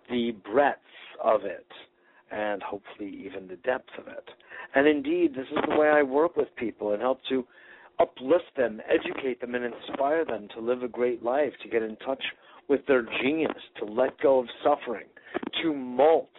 the 0.10 0.32
breadth 0.52 0.80
of 1.24 1.46
it, 1.46 1.68
and 2.32 2.62
hopefully 2.62 3.24
even 3.26 3.48
the 3.48 3.56
depth 3.58 3.90
of 3.98 4.08
it. 4.08 4.30
And 4.76 4.88
indeed, 4.88 5.34
this 5.36 5.48
is 5.52 5.60
the 5.70 5.78
way 5.78 5.90
I 5.90 6.04
work 6.04 6.36
with 6.36 6.48
people 6.56 6.94
and 6.94 7.02
help 7.02 7.20
to 7.30 7.46
uplift 8.00 8.56
them, 8.58 8.82
educate 8.90 9.42
them, 9.42 9.56
and 9.56 9.66
inspire 9.66 10.26
them 10.26 10.48
to 10.56 10.62
live 10.62 10.84
a 10.84 10.88
great 10.88 11.24
life, 11.24 11.54
to 11.64 11.70
get 11.70 11.84
in 11.84 11.96
touch 11.98 12.24
with 12.68 12.86
their 12.88 13.06
genius, 13.22 13.52
to 13.80 13.86
let 13.86 14.20
go 14.22 14.40
of 14.40 14.48
suffering, 14.64 15.08
to 15.62 15.74
molt 15.74 16.30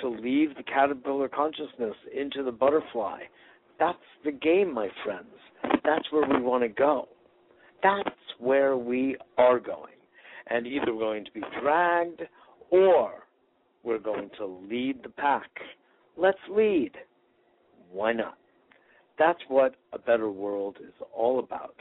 to 0.00 0.08
leave 0.08 0.54
the 0.56 0.62
caterpillar 0.62 1.28
consciousness 1.28 1.94
into 2.14 2.42
the 2.42 2.52
butterfly. 2.52 3.20
That's 3.78 3.98
the 4.24 4.32
game, 4.32 4.72
my 4.72 4.88
friends. 5.04 5.26
That's 5.84 6.04
where 6.10 6.26
we 6.28 6.42
want 6.42 6.62
to 6.62 6.68
go. 6.68 7.08
That's 7.82 8.16
where 8.38 8.76
we 8.76 9.16
are 9.38 9.58
going. 9.58 9.92
And 10.48 10.66
either 10.66 10.94
we're 10.94 11.00
going 11.00 11.24
to 11.24 11.32
be 11.32 11.42
dragged 11.60 12.22
or 12.70 13.12
we're 13.82 13.98
going 13.98 14.30
to 14.38 14.46
lead 14.46 15.02
the 15.02 15.08
pack. 15.08 15.50
Let's 16.16 16.38
lead. 16.50 16.92
Why 17.90 18.12
not? 18.12 18.38
That's 19.18 19.40
what 19.48 19.74
a 19.92 19.98
better 19.98 20.30
world 20.30 20.78
is 20.80 20.94
all 21.14 21.38
about. 21.38 21.76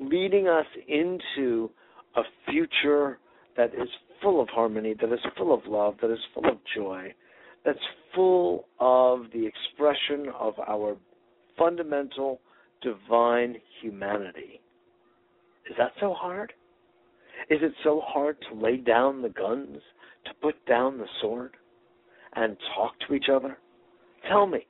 Leading 0.00 0.48
us 0.48 0.66
into 0.88 1.70
a 2.16 2.22
future 2.50 3.18
that 3.56 3.74
is 3.74 3.88
full 4.22 4.40
of 4.40 4.48
harmony, 4.48 4.94
that 5.00 5.12
is 5.12 5.20
full 5.36 5.52
of 5.52 5.60
love, 5.66 5.94
that 6.02 6.10
is 6.10 6.18
full 6.34 6.48
of 6.48 6.58
joy, 6.74 7.12
that's 7.64 7.78
full 8.14 8.66
of 8.80 9.26
the 9.32 9.46
expression 9.46 10.26
of 10.38 10.54
our 10.68 10.96
fundamental 11.58 12.40
divine 12.82 13.56
humanity. 13.80 14.60
Is 15.68 15.76
that 15.78 15.92
so 16.00 16.12
hard? 16.12 16.52
Is 17.50 17.58
it 17.62 17.72
so 17.84 18.00
hard 18.04 18.36
to 18.48 18.58
lay 18.58 18.76
down 18.76 19.22
the 19.22 19.28
guns, 19.28 19.78
to 20.26 20.30
put 20.40 20.64
down 20.66 20.98
the 20.98 21.06
sword, 21.20 21.56
and 22.34 22.56
talk 22.74 22.92
to 23.06 23.14
each 23.14 23.26
other? 23.32 23.58
Tell 24.28 24.46
me, 24.46 24.66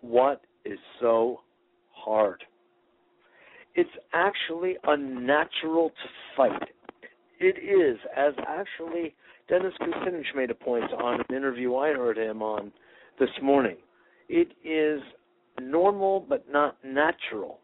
what 0.00 0.42
is 0.64 0.78
so 1.00 1.40
hard? 1.92 2.42
It's 3.74 3.90
actually 4.12 4.76
unnatural 4.84 5.90
to 5.90 6.08
fight. 6.36 6.68
It 7.40 7.56
is, 7.58 7.98
as 8.16 8.34
actually 8.46 9.14
Dennis 9.48 9.74
Kucinich 9.80 10.34
made 10.34 10.50
a 10.50 10.54
point 10.54 10.92
on 10.92 11.20
an 11.20 11.36
interview 11.36 11.76
I 11.76 11.88
heard 11.92 12.18
him 12.18 12.42
on 12.42 12.72
this 13.20 13.30
morning. 13.42 13.76
It 14.28 14.48
is 14.64 15.00
normal 15.60 16.24
but 16.28 16.50
not 16.50 16.76
natural 16.84 17.60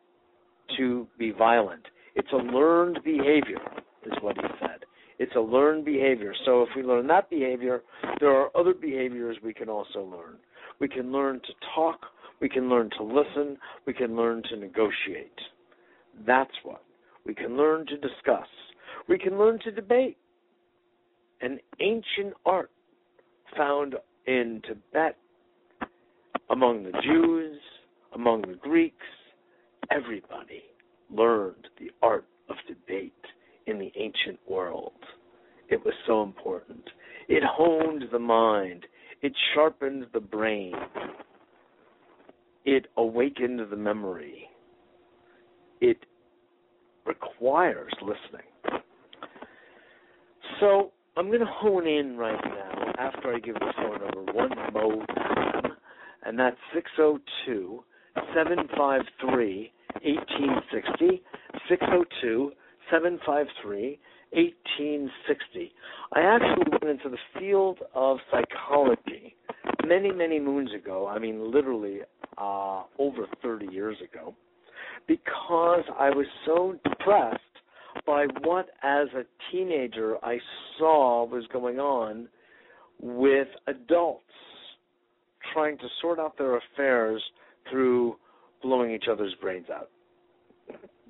to 0.76 1.06
be 1.18 1.30
violent. 1.30 1.82
It's 2.14 2.32
a 2.32 2.36
learned 2.36 3.00
behavior, 3.04 3.58
is 4.06 4.12
what 4.20 4.36
he 4.36 4.46
said. 4.60 4.84
It's 5.18 5.34
a 5.36 5.40
learned 5.40 5.84
behavior. 5.84 6.34
So 6.44 6.62
if 6.62 6.68
we 6.76 6.82
learn 6.82 7.06
that 7.08 7.28
behavior, 7.30 7.82
there 8.20 8.30
are 8.30 8.56
other 8.56 8.74
behaviors 8.74 9.36
we 9.44 9.54
can 9.54 9.68
also 9.68 10.00
learn. 10.00 10.36
We 10.80 10.88
can 10.88 11.12
learn 11.12 11.40
to 11.40 11.52
talk, 11.74 12.00
we 12.40 12.48
can 12.48 12.68
learn 12.68 12.90
to 12.98 13.02
listen, 13.02 13.56
we 13.86 13.92
can 13.92 14.16
learn 14.16 14.42
to 14.50 14.56
negotiate. 14.56 15.38
That's 16.26 16.50
what. 16.62 16.82
We 17.26 17.34
can 17.34 17.56
learn 17.56 17.86
to 17.86 17.96
discuss. 17.96 18.46
We 19.08 19.18
can 19.18 19.38
learn 19.38 19.58
to 19.64 19.70
debate. 19.70 20.16
An 21.40 21.58
ancient 21.80 22.34
art 22.46 22.70
found 23.56 23.96
in 24.26 24.62
Tibet 24.66 25.16
among 26.50 26.84
the 26.84 26.92
Jews, 27.02 27.58
among 28.14 28.42
the 28.42 28.54
Greeks, 28.54 28.96
everybody 29.90 30.62
learned 31.10 31.68
the 31.78 31.90
art 32.02 32.24
of 32.48 32.56
debate 32.66 33.12
in 33.66 33.78
the 33.78 33.92
ancient 33.96 34.38
world. 34.48 34.92
It 35.68 35.84
was 35.84 35.94
so 36.06 36.22
important. 36.22 36.82
It 37.28 37.42
honed 37.44 38.04
the 38.12 38.18
mind, 38.18 38.86
it 39.22 39.32
sharpened 39.54 40.06
the 40.12 40.20
brain, 40.20 40.74
it 42.64 42.86
awakened 42.96 43.60
the 43.70 43.76
memory, 43.76 44.48
it 45.80 45.98
requires 47.06 47.92
listening. 48.02 48.48
So 50.64 50.92
I'm 51.18 51.26
going 51.26 51.40
to 51.40 51.46
hone 51.46 51.86
in 51.86 52.16
right 52.16 52.40
now 52.42 52.92
after 52.96 53.34
I 53.34 53.38
give 53.38 53.54
the 53.56 53.70
phone 53.76 54.00
number 54.00 54.32
one 54.32 54.48
more 54.72 55.04
time, 55.08 55.72
and 56.24 56.38
that's 56.38 56.56
602 56.72 57.84
753 58.34 59.72
1860. 60.02 61.22
602 61.68 62.52
753 62.90 63.98
1860. 64.32 65.72
I 66.14 66.20
actually 66.20 66.78
went 66.80 66.98
into 66.98 67.10
the 67.10 67.38
field 67.38 67.80
of 67.94 68.16
psychology 68.30 69.36
many, 69.86 70.12
many 70.12 70.40
moons 70.40 70.72
ago. 70.72 71.06
I 71.06 71.18
mean, 71.18 71.52
literally 71.52 71.98
uh, 72.38 72.84
over 72.98 73.26
30 73.42 73.66
years 73.70 73.98
ago, 74.00 74.34
because 75.06 75.84
I 75.98 76.08
was 76.08 76.26
so 76.46 76.78
depressed 76.88 77.53
by 78.06 78.26
what, 78.42 78.66
as 78.82 79.08
a 79.14 79.24
teenager, 79.50 80.16
I 80.24 80.38
saw 80.78 81.24
was 81.26 81.44
going 81.52 81.78
on 81.78 82.28
with 83.00 83.48
adults 83.66 84.24
trying 85.52 85.78
to 85.78 85.86
sort 86.00 86.18
out 86.18 86.36
their 86.38 86.58
affairs 86.58 87.22
through 87.70 88.16
blowing 88.62 88.92
each 88.92 89.04
other's 89.10 89.34
brains 89.40 89.66
out. 89.74 89.90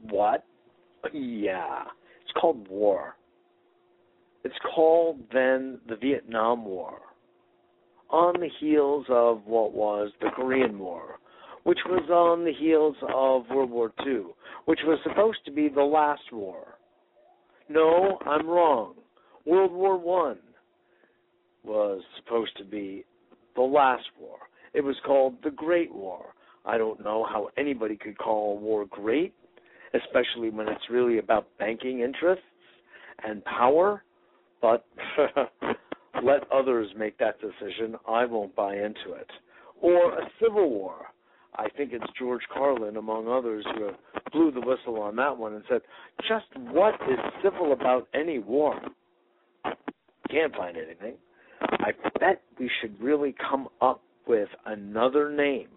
What? 0.09 0.45
Yeah. 1.13 1.85
It's 2.23 2.33
called 2.41 2.69
war. 2.69 3.17
It's 4.45 4.55
called 4.75 5.21
then 5.33 5.81
the 5.89 5.97
Vietnam 5.97 6.65
War. 6.65 6.99
On 8.11 8.35
the 8.39 8.51
heels 8.61 9.07
of 9.09 9.43
what 9.47 9.73
was 9.73 10.11
the 10.21 10.29
Korean 10.37 10.79
War, 10.79 11.19
which 11.65 11.79
was 11.87 12.09
on 12.11 12.45
the 12.45 12.53
heels 12.53 12.97
of 13.03 13.49
World 13.49 13.71
War 13.71 13.93
II, 14.07 14.27
which 14.67 14.81
was 14.85 14.99
supposed 15.03 15.39
to 15.47 15.51
be 15.51 15.69
the 15.69 15.83
last 15.83 16.31
war. 16.31 16.77
No, 17.68 18.18
I'm 18.27 18.46
wrong. 18.46 18.94
World 19.46 19.72
War 19.72 19.96
One 19.98 20.38
was 21.64 22.03
supposed 22.18 22.57
to 22.59 22.64
be 22.64 23.05
the 23.57 23.62
last 23.62 24.05
war. 24.18 24.38
It 24.74 24.83
was 24.83 24.96
called 25.07 25.37
the 25.42 25.50
Great 25.50 25.92
War. 25.92 26.35
I 26.66 26.79
don't 26.79 27.03
know 27.03 27.24
how 27.24 27.48
anybody 27.57 27.96
could 27.96 28.18
call 28.18 28.53
a 28.53 28.61
war 28.61 28.87
great, 28.88 29.35
especially 29.92 30.50
when 30.50 30.68
it's 30.68 30.90
really 30.90 31.18
about 31.18 31.46
banking 31.59 32.00
interests 32.00 32.44
and 33.22 33.44
power, 33.44 34.03
but 34.61 34.87
let 36.22 36.50
others 36.53 36.88
make 36.96 37.18
that 37.18 37.37
decision. 37.40 37.96
I 38.09 38.24
won't 38.24 38.55
buy 38.57 38.74
into 38.74 39.12
it. 39.14 39.31
Or 39.81 40.18
a 40.18 40.29
civil 40.42 40.70
war. 40.70 41.07
I 41.57 41.69
think 41.77 41.93
it's 41.93 42.05
George 42.19 42.43
Carlin, 42.53 42.97
among 42.97 43.29
others, 43.29 43.64
who 43.75 43.90
blew 44.33 44.51
the 44.51 44.61
whistle 44.61 45.01
on 45.01 45.17
that 45.17 45.37
one 45.37 45.55
and 45.55 45.64
said, 45.69 45.83
just 46.29 46.47
what 46.73 46.95
is 47.09 47.19
civil 47.43 47.73
about 47.73 48.09
any 48.14 48.38
war? 48.38 48.81
Can't 50.31 50.55
find 50.57 50.77
anything. 50.77 51.14
I 51.61 51.93
bet 52.19 52.43
we 52.59 52.71
should 52.81 53.01
really 53.01 53.35
come 53.51 53.69
up 53.81 54.03
with 54.27 54.49
another 54.67 55.31
name 55.31 55.69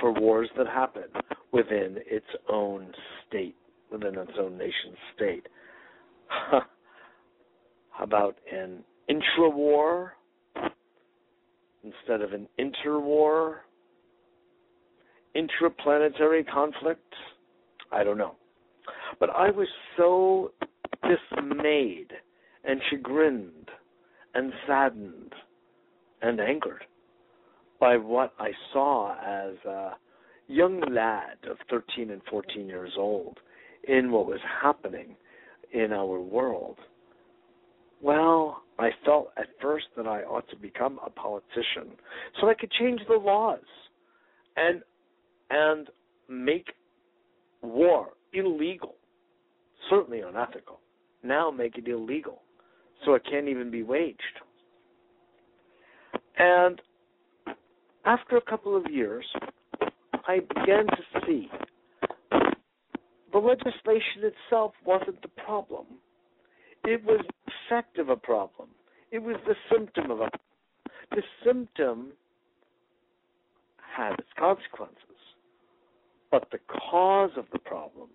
for 0.00 0.12
wars 0.12 0.48
that 0.56 0.66
happen 0.66 1.04
within 1.52 1.98
its 2.06 2.26
own 2.50 2.92
state, 3.26 3.56
within 3.90 4.18
its 4.18 4.32
own 4.38 4.58
nation 4.58 4.96
state. 5.14 5.46
How 6.50 8.04
about 8.04 8.36
an 8.52 8.82
intra 9.08 9.48
war 9.48 10.14
instead 11.84 12.20
of 12.20 12.32
an 12.32 12.48
interwar? 12.58 13.58
Intraplanetary 15.36 16.46
conflict? 16.48 17.14
I 17.90 18.04
don't 18.04 18.18
know. 18.18 18.36
But 19.20 19.30
I 19.30 19.50
was 19.50 19.68
so 19.96 20.52
dismayed 21.02 22.08
and 22.64 22.80
chagrined 22.90 23.68
and 24.34 24.52
saddened 24.66 25.32
and 26.22 26.40
angered 26.40 26.84
by 27.80 27.96
what 27.96 28.32
I 28.38 28.52
saw 28.72 29.14
as 29.14 29.56
a 29.66 29.96
young 30.46 30.80
lad 30.92 31.36
of 31.50 31.56
13 31.70 32.10
and 32.10 32.22
14 32.30 32.66
years 32.66 32.92
old 32.96 33.38
in 33.88 34.12
what 34.12 34.26
was 34.26 34.40
happening 34.62 35.16
in 35.72 35.92
our 35.92 36.20
world. 36.20 36.76
Well, 38.00 38.62
I 38.78 38.90
felt 39.04 39.30
at 39.36 39.48
first 39.60 39.86
that 39.96 40.06
I 40.06 40.22
ought 40.22 40.48
to 40.50 40.56
become 40.56 40.98
a 41.04 41.10
politician 41.10 41.96
so 42.40 42.48
I 42.48 42.54
could 42.54 42.70
change 42.72 43.00
the 43.08 43.16
laws 43.16 43.60
and 44.56 44.82
and 45.52 45.88
make 46.28 46.68
war 47.60 48.08
illegal, 48.32 48.94
certainly 49.90 50.20
unethical. 50.20 50.80
Now 51.22 51.50
make 51.50 51.76
it 51.76 51.86
illegal 51.86 52.40
so 53.04 53.14
it 53.14 53.22
can't 53.30 53.48
even 53.48 53.70
be 53.70 53.82
waged. 53.82 54.18
And 56.38 56.80
after 58.04 58.36
a 58.36 58.40
couple 58.40 58.76
of 58.76 58.90
years, 58.90 59.26
I 60.26 60.40
began 60.40 60.86
to 60.86 61.26
see 61.26 61.48
the 63.32 63.38
legislation 63.38 64.22
itself 64.22 64.72
wasn't 64.84 65.20
the 65.22 65.28
problem. 65.44 65.86
It 66.84 67.04
was 67.04 67.24
the 67.24 67.52
effect 67.66 67.98
of 67.98 68.08
a 68.08 68.16
problem. 68.16 68.68
It 69.10 69.22
was 69.22 69.36
the 69.46 69.54
symptom 69.70 70.10
of 70.10 70.20
a 70.20 70.30
the 71.10 71.22
symptom 71.44 72.12
had 73.94 74.14
its 74.14 74.28
consequences. 74.38 75.11
But 76.32 76.48
the 76.50 76.58
cause 76.90 77.30
of 77.36 77.44
the 77.52 77.58
problem 77.58 78.08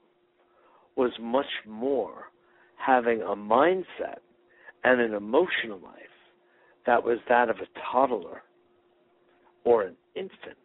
was 0.96 1.12
much 1.22 1.46
more 1.68 2.32
having 2.76 3.22
a 3.22 3.36
mindset 3.36 4.20
and 4.84 5.00
an 5.00 5.14
emotional 5.14 5.80
life 5.80 5.94
that 6.88 7.04
was 7.04 7.20
that 7.30 7.52
of 7.52 7.58
a 7.58 7.68
toddler 7.92 8.42
or 9.64 9.84
an 9.84 9.96
infant, 10.16 10.58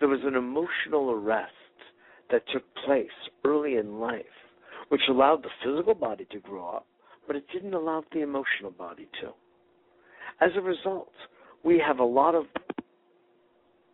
there 0.00 0.08
was 0.08 0.20
an 0.24 0.34
emotional 0.34 1.12
arrest 1.12 1.52
that 2.30 2.42
took 2.52 2.62
place 2.84 3.06
early 3.44 3.76
in 3.76 4.00
life, 4.00 4.24
which 4.90 5.00
allowed 5.08 5.42
the 5.42 5.48
physical 5.64 5.94
body 5.94 6.26
to 6.30 6.40
grow 6.40 6.68
up, 6.68 6.86
but 7.26 7.36
it 7.36 7.44
didn't 7.52 7.74
allow 7.74 8.04
the 8.12 8.20
emotional 8.20 8.70
body 8.70 9.08
to. 9.22 9.30
As 10.44 10.50
a 10.56 10.60
result, 10.60 11.12
we 11.64 11.78
have 11.78 12.00
a 12.00 12.04
lot 12.04 12.34
of 12.34 12.44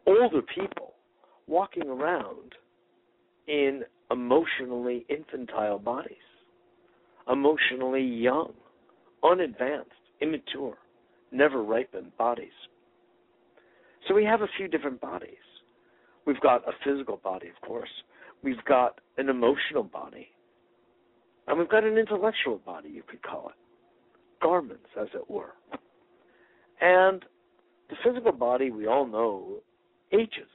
older 0.07 0.43
people 0.43 0.95
walking 1.47 1.89
around 1.89 2.55
in 3.47 3.83
emotionally 4.11 5.05
infantile 5.09 5.79
bodies, 5.79 6.17
emotionally 7.31 8.03
young, 8.03 8.53
unadvanced, 9.23 9.91
immature, 10.21 10.77
never 11.33 11.63
ripened 11.63 12.17
bodies. 12.17 12.49
So 14.07 14.15
we 14.15 14.25
have 14.25 14.43
a 14.43 14.49
few 14.57 14.69
different 14.69 15.01
bodies. 15.01 15.35
We've 16.27 16.41
got 16.41 16.67
a 16.69 16.73
physical 16.85 17.19
body, 17.23 17.49
of 17.49 17.61
course. 17.67 17.89
We've 18.43 18.65
got 18.65 19.01
an 19.19 19.29
emotional 19.29 19.83
body. 19.83 20.29
And 21.49 21.59
we've 21.59 21.69
got 21.69 21.85
an 21.85 21.97
intellectual 21.97 22.59
body, 22.59 22.89
you 22.89 23.03
could 23.09 23.23
call 23.23 23.49
it. 23.49 23.55
Garments, 24.43 24.89
as 25.01 25.09
it 25.15 25.31
were. 25.31 25.55
And 26.81 27.25
the 27.89 27.97
physical 28.05 28.33
body, 28.33 28.71
we 28.71 28.87
all 28.87 29.07
know, 29.07 29.61
ages. 30.13 30.51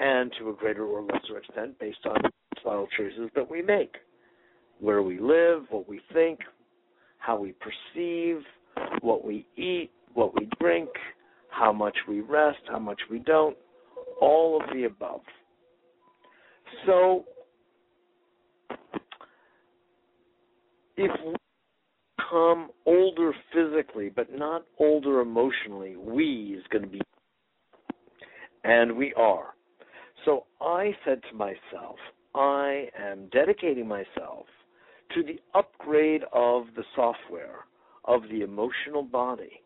And 0.00 0.32
to 0.38 0.48
a 0.48 0.54
greater 0.54 0.84
or 0.84 1.02
lesser 1.02 1.36
extent, 1.36 1.78
based 1.78 1.98
on 2.06 2.16
lifestyle 2.56 2.88
choices 2.96 3.30
that 3.34 3.50
we 3.50 3.60
make. 3.60 3.96
Where 4.78 5.02
we 5.02 5.18
live, 5.18 5.64
what 5.68 5.86
we 5.86 6.00
think, 6.14 6.40
how 7.18 7.38
we 7.38 7.52
perceive, 7.52 8.40
what 9.02 9.24
we 9.24 9.46
eat, 9.56 9.90
what 10.14 10.34
we 10.34 10.48
drink, 10.58 10.88
how 11.50 11.70
much 11.72 11.96
we 12.08 12.20
rest, 12.20 12.60
how 12.68 12.78
much 12.78 12.98
we 13.10 13.18
don't, 13.18 13.56
all 14.20 14.60
of 14.60 14.74
the 14.74 14.84
above. 14.84 15.20
So, 16.86 17.24
if 20.96 21.10
we 21.26 21.34
become 22.16 22.70
older 22.86 23.32
physically, 23.52 24.08
but 24.08 24.32
not 24.32 24.64
older 24.78 25.20
emotionally, 25.20 25.96
we 25.96 26.56
is 26.58 26.64
going 26.70 26.84
to 26.84 26.88
be, 26.88 27.00
and 28.64 28.96
we 28.96 29.12
are. 29.14 29.54
So 30.24 30.44
I 30.60 30.94
said 31.04 31.20
to 31.30 31.36
myself, 31.36 31.96
I 32.34 32.88
am 32.98 33.28
dedicating 33.32 33.88
myself 33.88 34.46
to 35.14 35.22
the 35.22 35.40
upgrade 35.54 36.22
of 36.32 36.66
the 36.76 36.84
software 36.94 37.64
of 38.04 38.22
the 38.30 38.42
emotional 38.42 39.02
body 39.02 39.62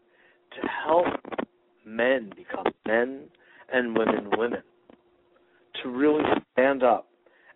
to 0.52 0.68
help 0.86 1.06
men 1.84 2.32
become 2.36 2.66
men 2.86 3.24
and 3.72 3.96
women 3.96 4.30
women 4.36 4.62
to 5.82 5.88
really 5.90 6.24
stand 6.52 6.82
up 6.82 7.08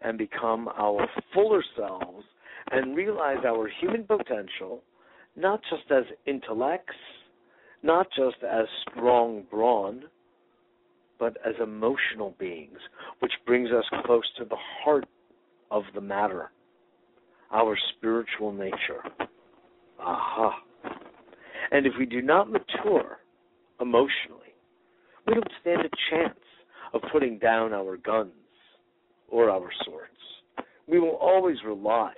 and 0.02 0.18
become 0.18 0.68
our 0.76 1.08
fuller 1.32 1.64
selves 1.76 2.24
and 2.70 2.96
realize 2.96 3.38
our 3.46 3.68
human 3.80 4.04
potential 4.04 4.82
not 5.38 5.60
just 5.70 5.90
as 5.90 6.04
intellects, 6.26 6.96
not 7.82 8.08
just 8.16 8.36
as 8.42 8.66
strong 8.90 9.44
brawn, 9.50 10.04
but 11.18 11.36
as 11.46 11.54
emotional 11.62 12.34
beings, 12.38 12.78
which 13.20 13.32
brings 13.46 13.70
us 13.70 13.84
close 14.04 14.24
to 14.38 14.44
the 14.44 14.56
heart 14.82 15.06
of 15.70 15.82
the 15.94 16.00
matter, 16.00 16.50
our 17.52 17.76
spiritual 17.96 18.52
nature. 18.52 19.02
Aha. 19.98 20.58
And 21.70 21.86
if 21.86 21.92
we 21.98 22.06
do 22.06 22.22
not 22.22 22.50
mature 22.50 23.18
emotionally, 23.80 24.54
we 25.26 25.34
don't 25.34 25.50
stand 25.60 25.80
a 25.80 25.90
chance 26.10 26.38
of 26.94 27.02
putting 27.12 27.38
down 27.38 27.72
our 27.72 27.96
guns 27.96 28.32
or 29.28 29.50
our 29.50 29.70
swords. 29.84 30.12
We 30.86 31.00
will 31.00 31.18
always 31.20 31.58
rely 31.66 32.12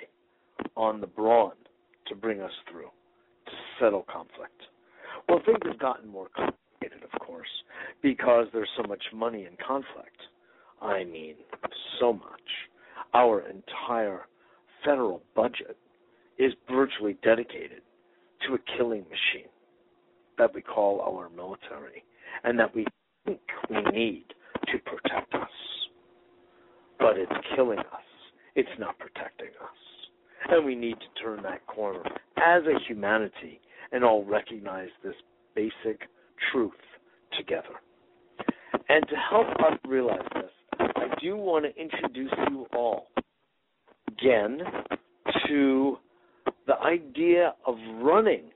on 0.77 1.01
the 1.01 1.07
brawn 1.07 1.53
to 2.07 2.15
bring 2.15 2.41
us 2.41 2.53
through, 2.71 2.91
to 3.47 3.53
settle 3.81 4.05
conflict. 4.13 4.63
Well, 5.29 5.41
things 5.45 5.59
have 5.65 5.79
gotten 5.79 6.09
more 6.09 6.29
complicated, 6.91 7.09
of 7.13 7.27
course, 7.27 7.49
because 8.03 8.47
there's 8.53 8.69
so 8.77 8.87
much 8.89 9.03
money 9.15 9.47
in 9.47 9.57
conflict. 9.67 10.17
I 10.81 11.05
mean, 11.05 11.35
so 11.99 12.13
much. 12.13 12.25
Our 13.15 13.43
entire 13.49 14.23
federal 14.85 15.23
budget 15.35 15.77
is 16.39 16.53
virtually 16.71 17.19
dedicated 17.23 17.83
to 18.47 18.55
a 18.55 18.59
killing 18.77 19.03
machine 19.03 19.51
that 20.39 20.55
we 20.55 20.63
call 20.63 21.01
our 21.03 21.29
military 21.29 22.05
and 22.45 22.59
that 22.59 22.75
we 22.75 22.87
think 23.27 23.41
we 23.69 23.83
need 23.93 24.25
to 24.67 24.79
protect 24.79 25.35
us. 25.35 25.49
But 26.99 27.19
it's 27.19 27.33
killing 27.57 27.79
us, 27.79 27.87
it's 28.55 28.69
not 28.79 28.99
protecting 28.99 29.49
us. 29.61 30.49
And 30.49 30.65
we 30.65 30.75
need 30.75 30.95
to 30.95 31.23
turn 31.23 31.43
that 31.43 31.67
corner 31.67 32.03
as 32.39 32.63
a 32.65 32.79
humanity 32.89 33.61
and 33.93 34.03
all 34.03 34.25
recognize 34.25 34.89
this 35.05 35.15
basic 35.55 36.09
truth 36.53 36.73
together. 37.37 37.81
And 38.89 39.07
to 39.09 39.17
help 39.17 39.49
us 39.61 39.79
realize 39.87 40.27
this, 40.35 40.51
I 40.79 41.07
do 41.21 41.37
want 41.37 41.65
to 41.65 41.81
introduce 41.81 42.33
you 42.51 42.67
all 42.75 43.07
again 44.09 44.61
to 45.47 45.99
the 46.67 46.79
idea 46.81 47.55
of 47.67 47.77
running 48.01 48.51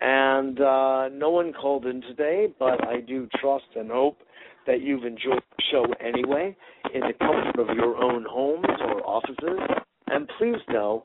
And 0.00 0.58
uh, 0.58 1.10
no 1.12 1.28
one 1.28 1.52
called 1.52 1.84
in 1.84 2.00
today, 2.00 2.46
but 2.58 2.88
I 2.88 3.00
do 3.00 3.28
trust 3.38 3.66
and 3.76 3.90
hope 3.90 4.20
that 4.66 4.80
you've 4.80 5.04
enjoyed 5.04 5.42
the 5.58 5.64
show 5.70 5.84
anyway 6.00 6.56
in 6.94 7.00
the 7.02 7.12
comfort 7.20 7.60
of 7.60 7.76
your 7.76 7.94
own 7.98 8.24
homes 8.26 8.64
or 8.86 9.06
offices. 9.06 9.60
And 10.06 10.30
please 10.38 10.62
know, 10.70 11.04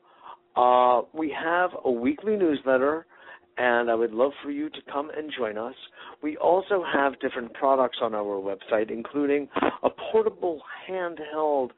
uh, 0.56 1.02
we 1.12 1.36
have 1.38 1.68
a 1.84 1.90
weekly 1.90 2.36
newsletter 2.36 3.04
and 3.56 3.90
I 3.90 3.94
would 3.94 4.12
love 4.12 4.32
for 4.42 4.50
you 4.50 4.68
to 4.70 4.78
come 4.92 5.10
and 5.16 5.30
join 5.36 5.58
us. 5.58 5.74
We 6.22 6.36
also 6.36 6.84
have 6.92 7.20
different 7.20 7.52
products 7.54 7.98
on 8.02 8.14
our 8.14 8.40
website, 8.40 8.90
including 8.90 9.48
a 9.82 9.90
portable 10.12 10.60
handheld 10.88 11.70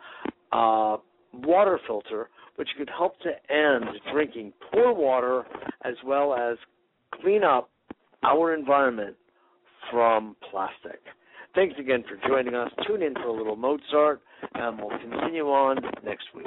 uh, 0.52 0.96
water 1.32 1.78
filter, 1.86 2.28
which 2.56 2.68
could 2.78 2.90
help 2.96 3.18
to 3.20 3.30
end 3.52 3.84
drinking 4.12 4.52
poor 4.72 4.92
water 4.92 5.44
as 5.84 5.94
well 6.04 6.34
as 6.34 6.56
clean 7.20 7.44
up 7.44 7.70
our 8.22 8.54
environment 8.54 9.16
from 9.90 10.36
plastic. 10.50 11.00
Thanks 11.54 11.74
again 11.78 12.04
for 12.08 12.28
joining 12.28 12.54
us. 12.54 12.70
Tune 12.86 13.02
in 13.02 13.14
for 13.14 13.28
a 13.28 13.32
little 13.32 13.56
Mozart, 13.56 14.20
and 14.54 14.78
we'll 14.78 14.98
continue 14.98 15.46
on 15.46 15.78
next 16.04 16.26
week. 16.34 16.46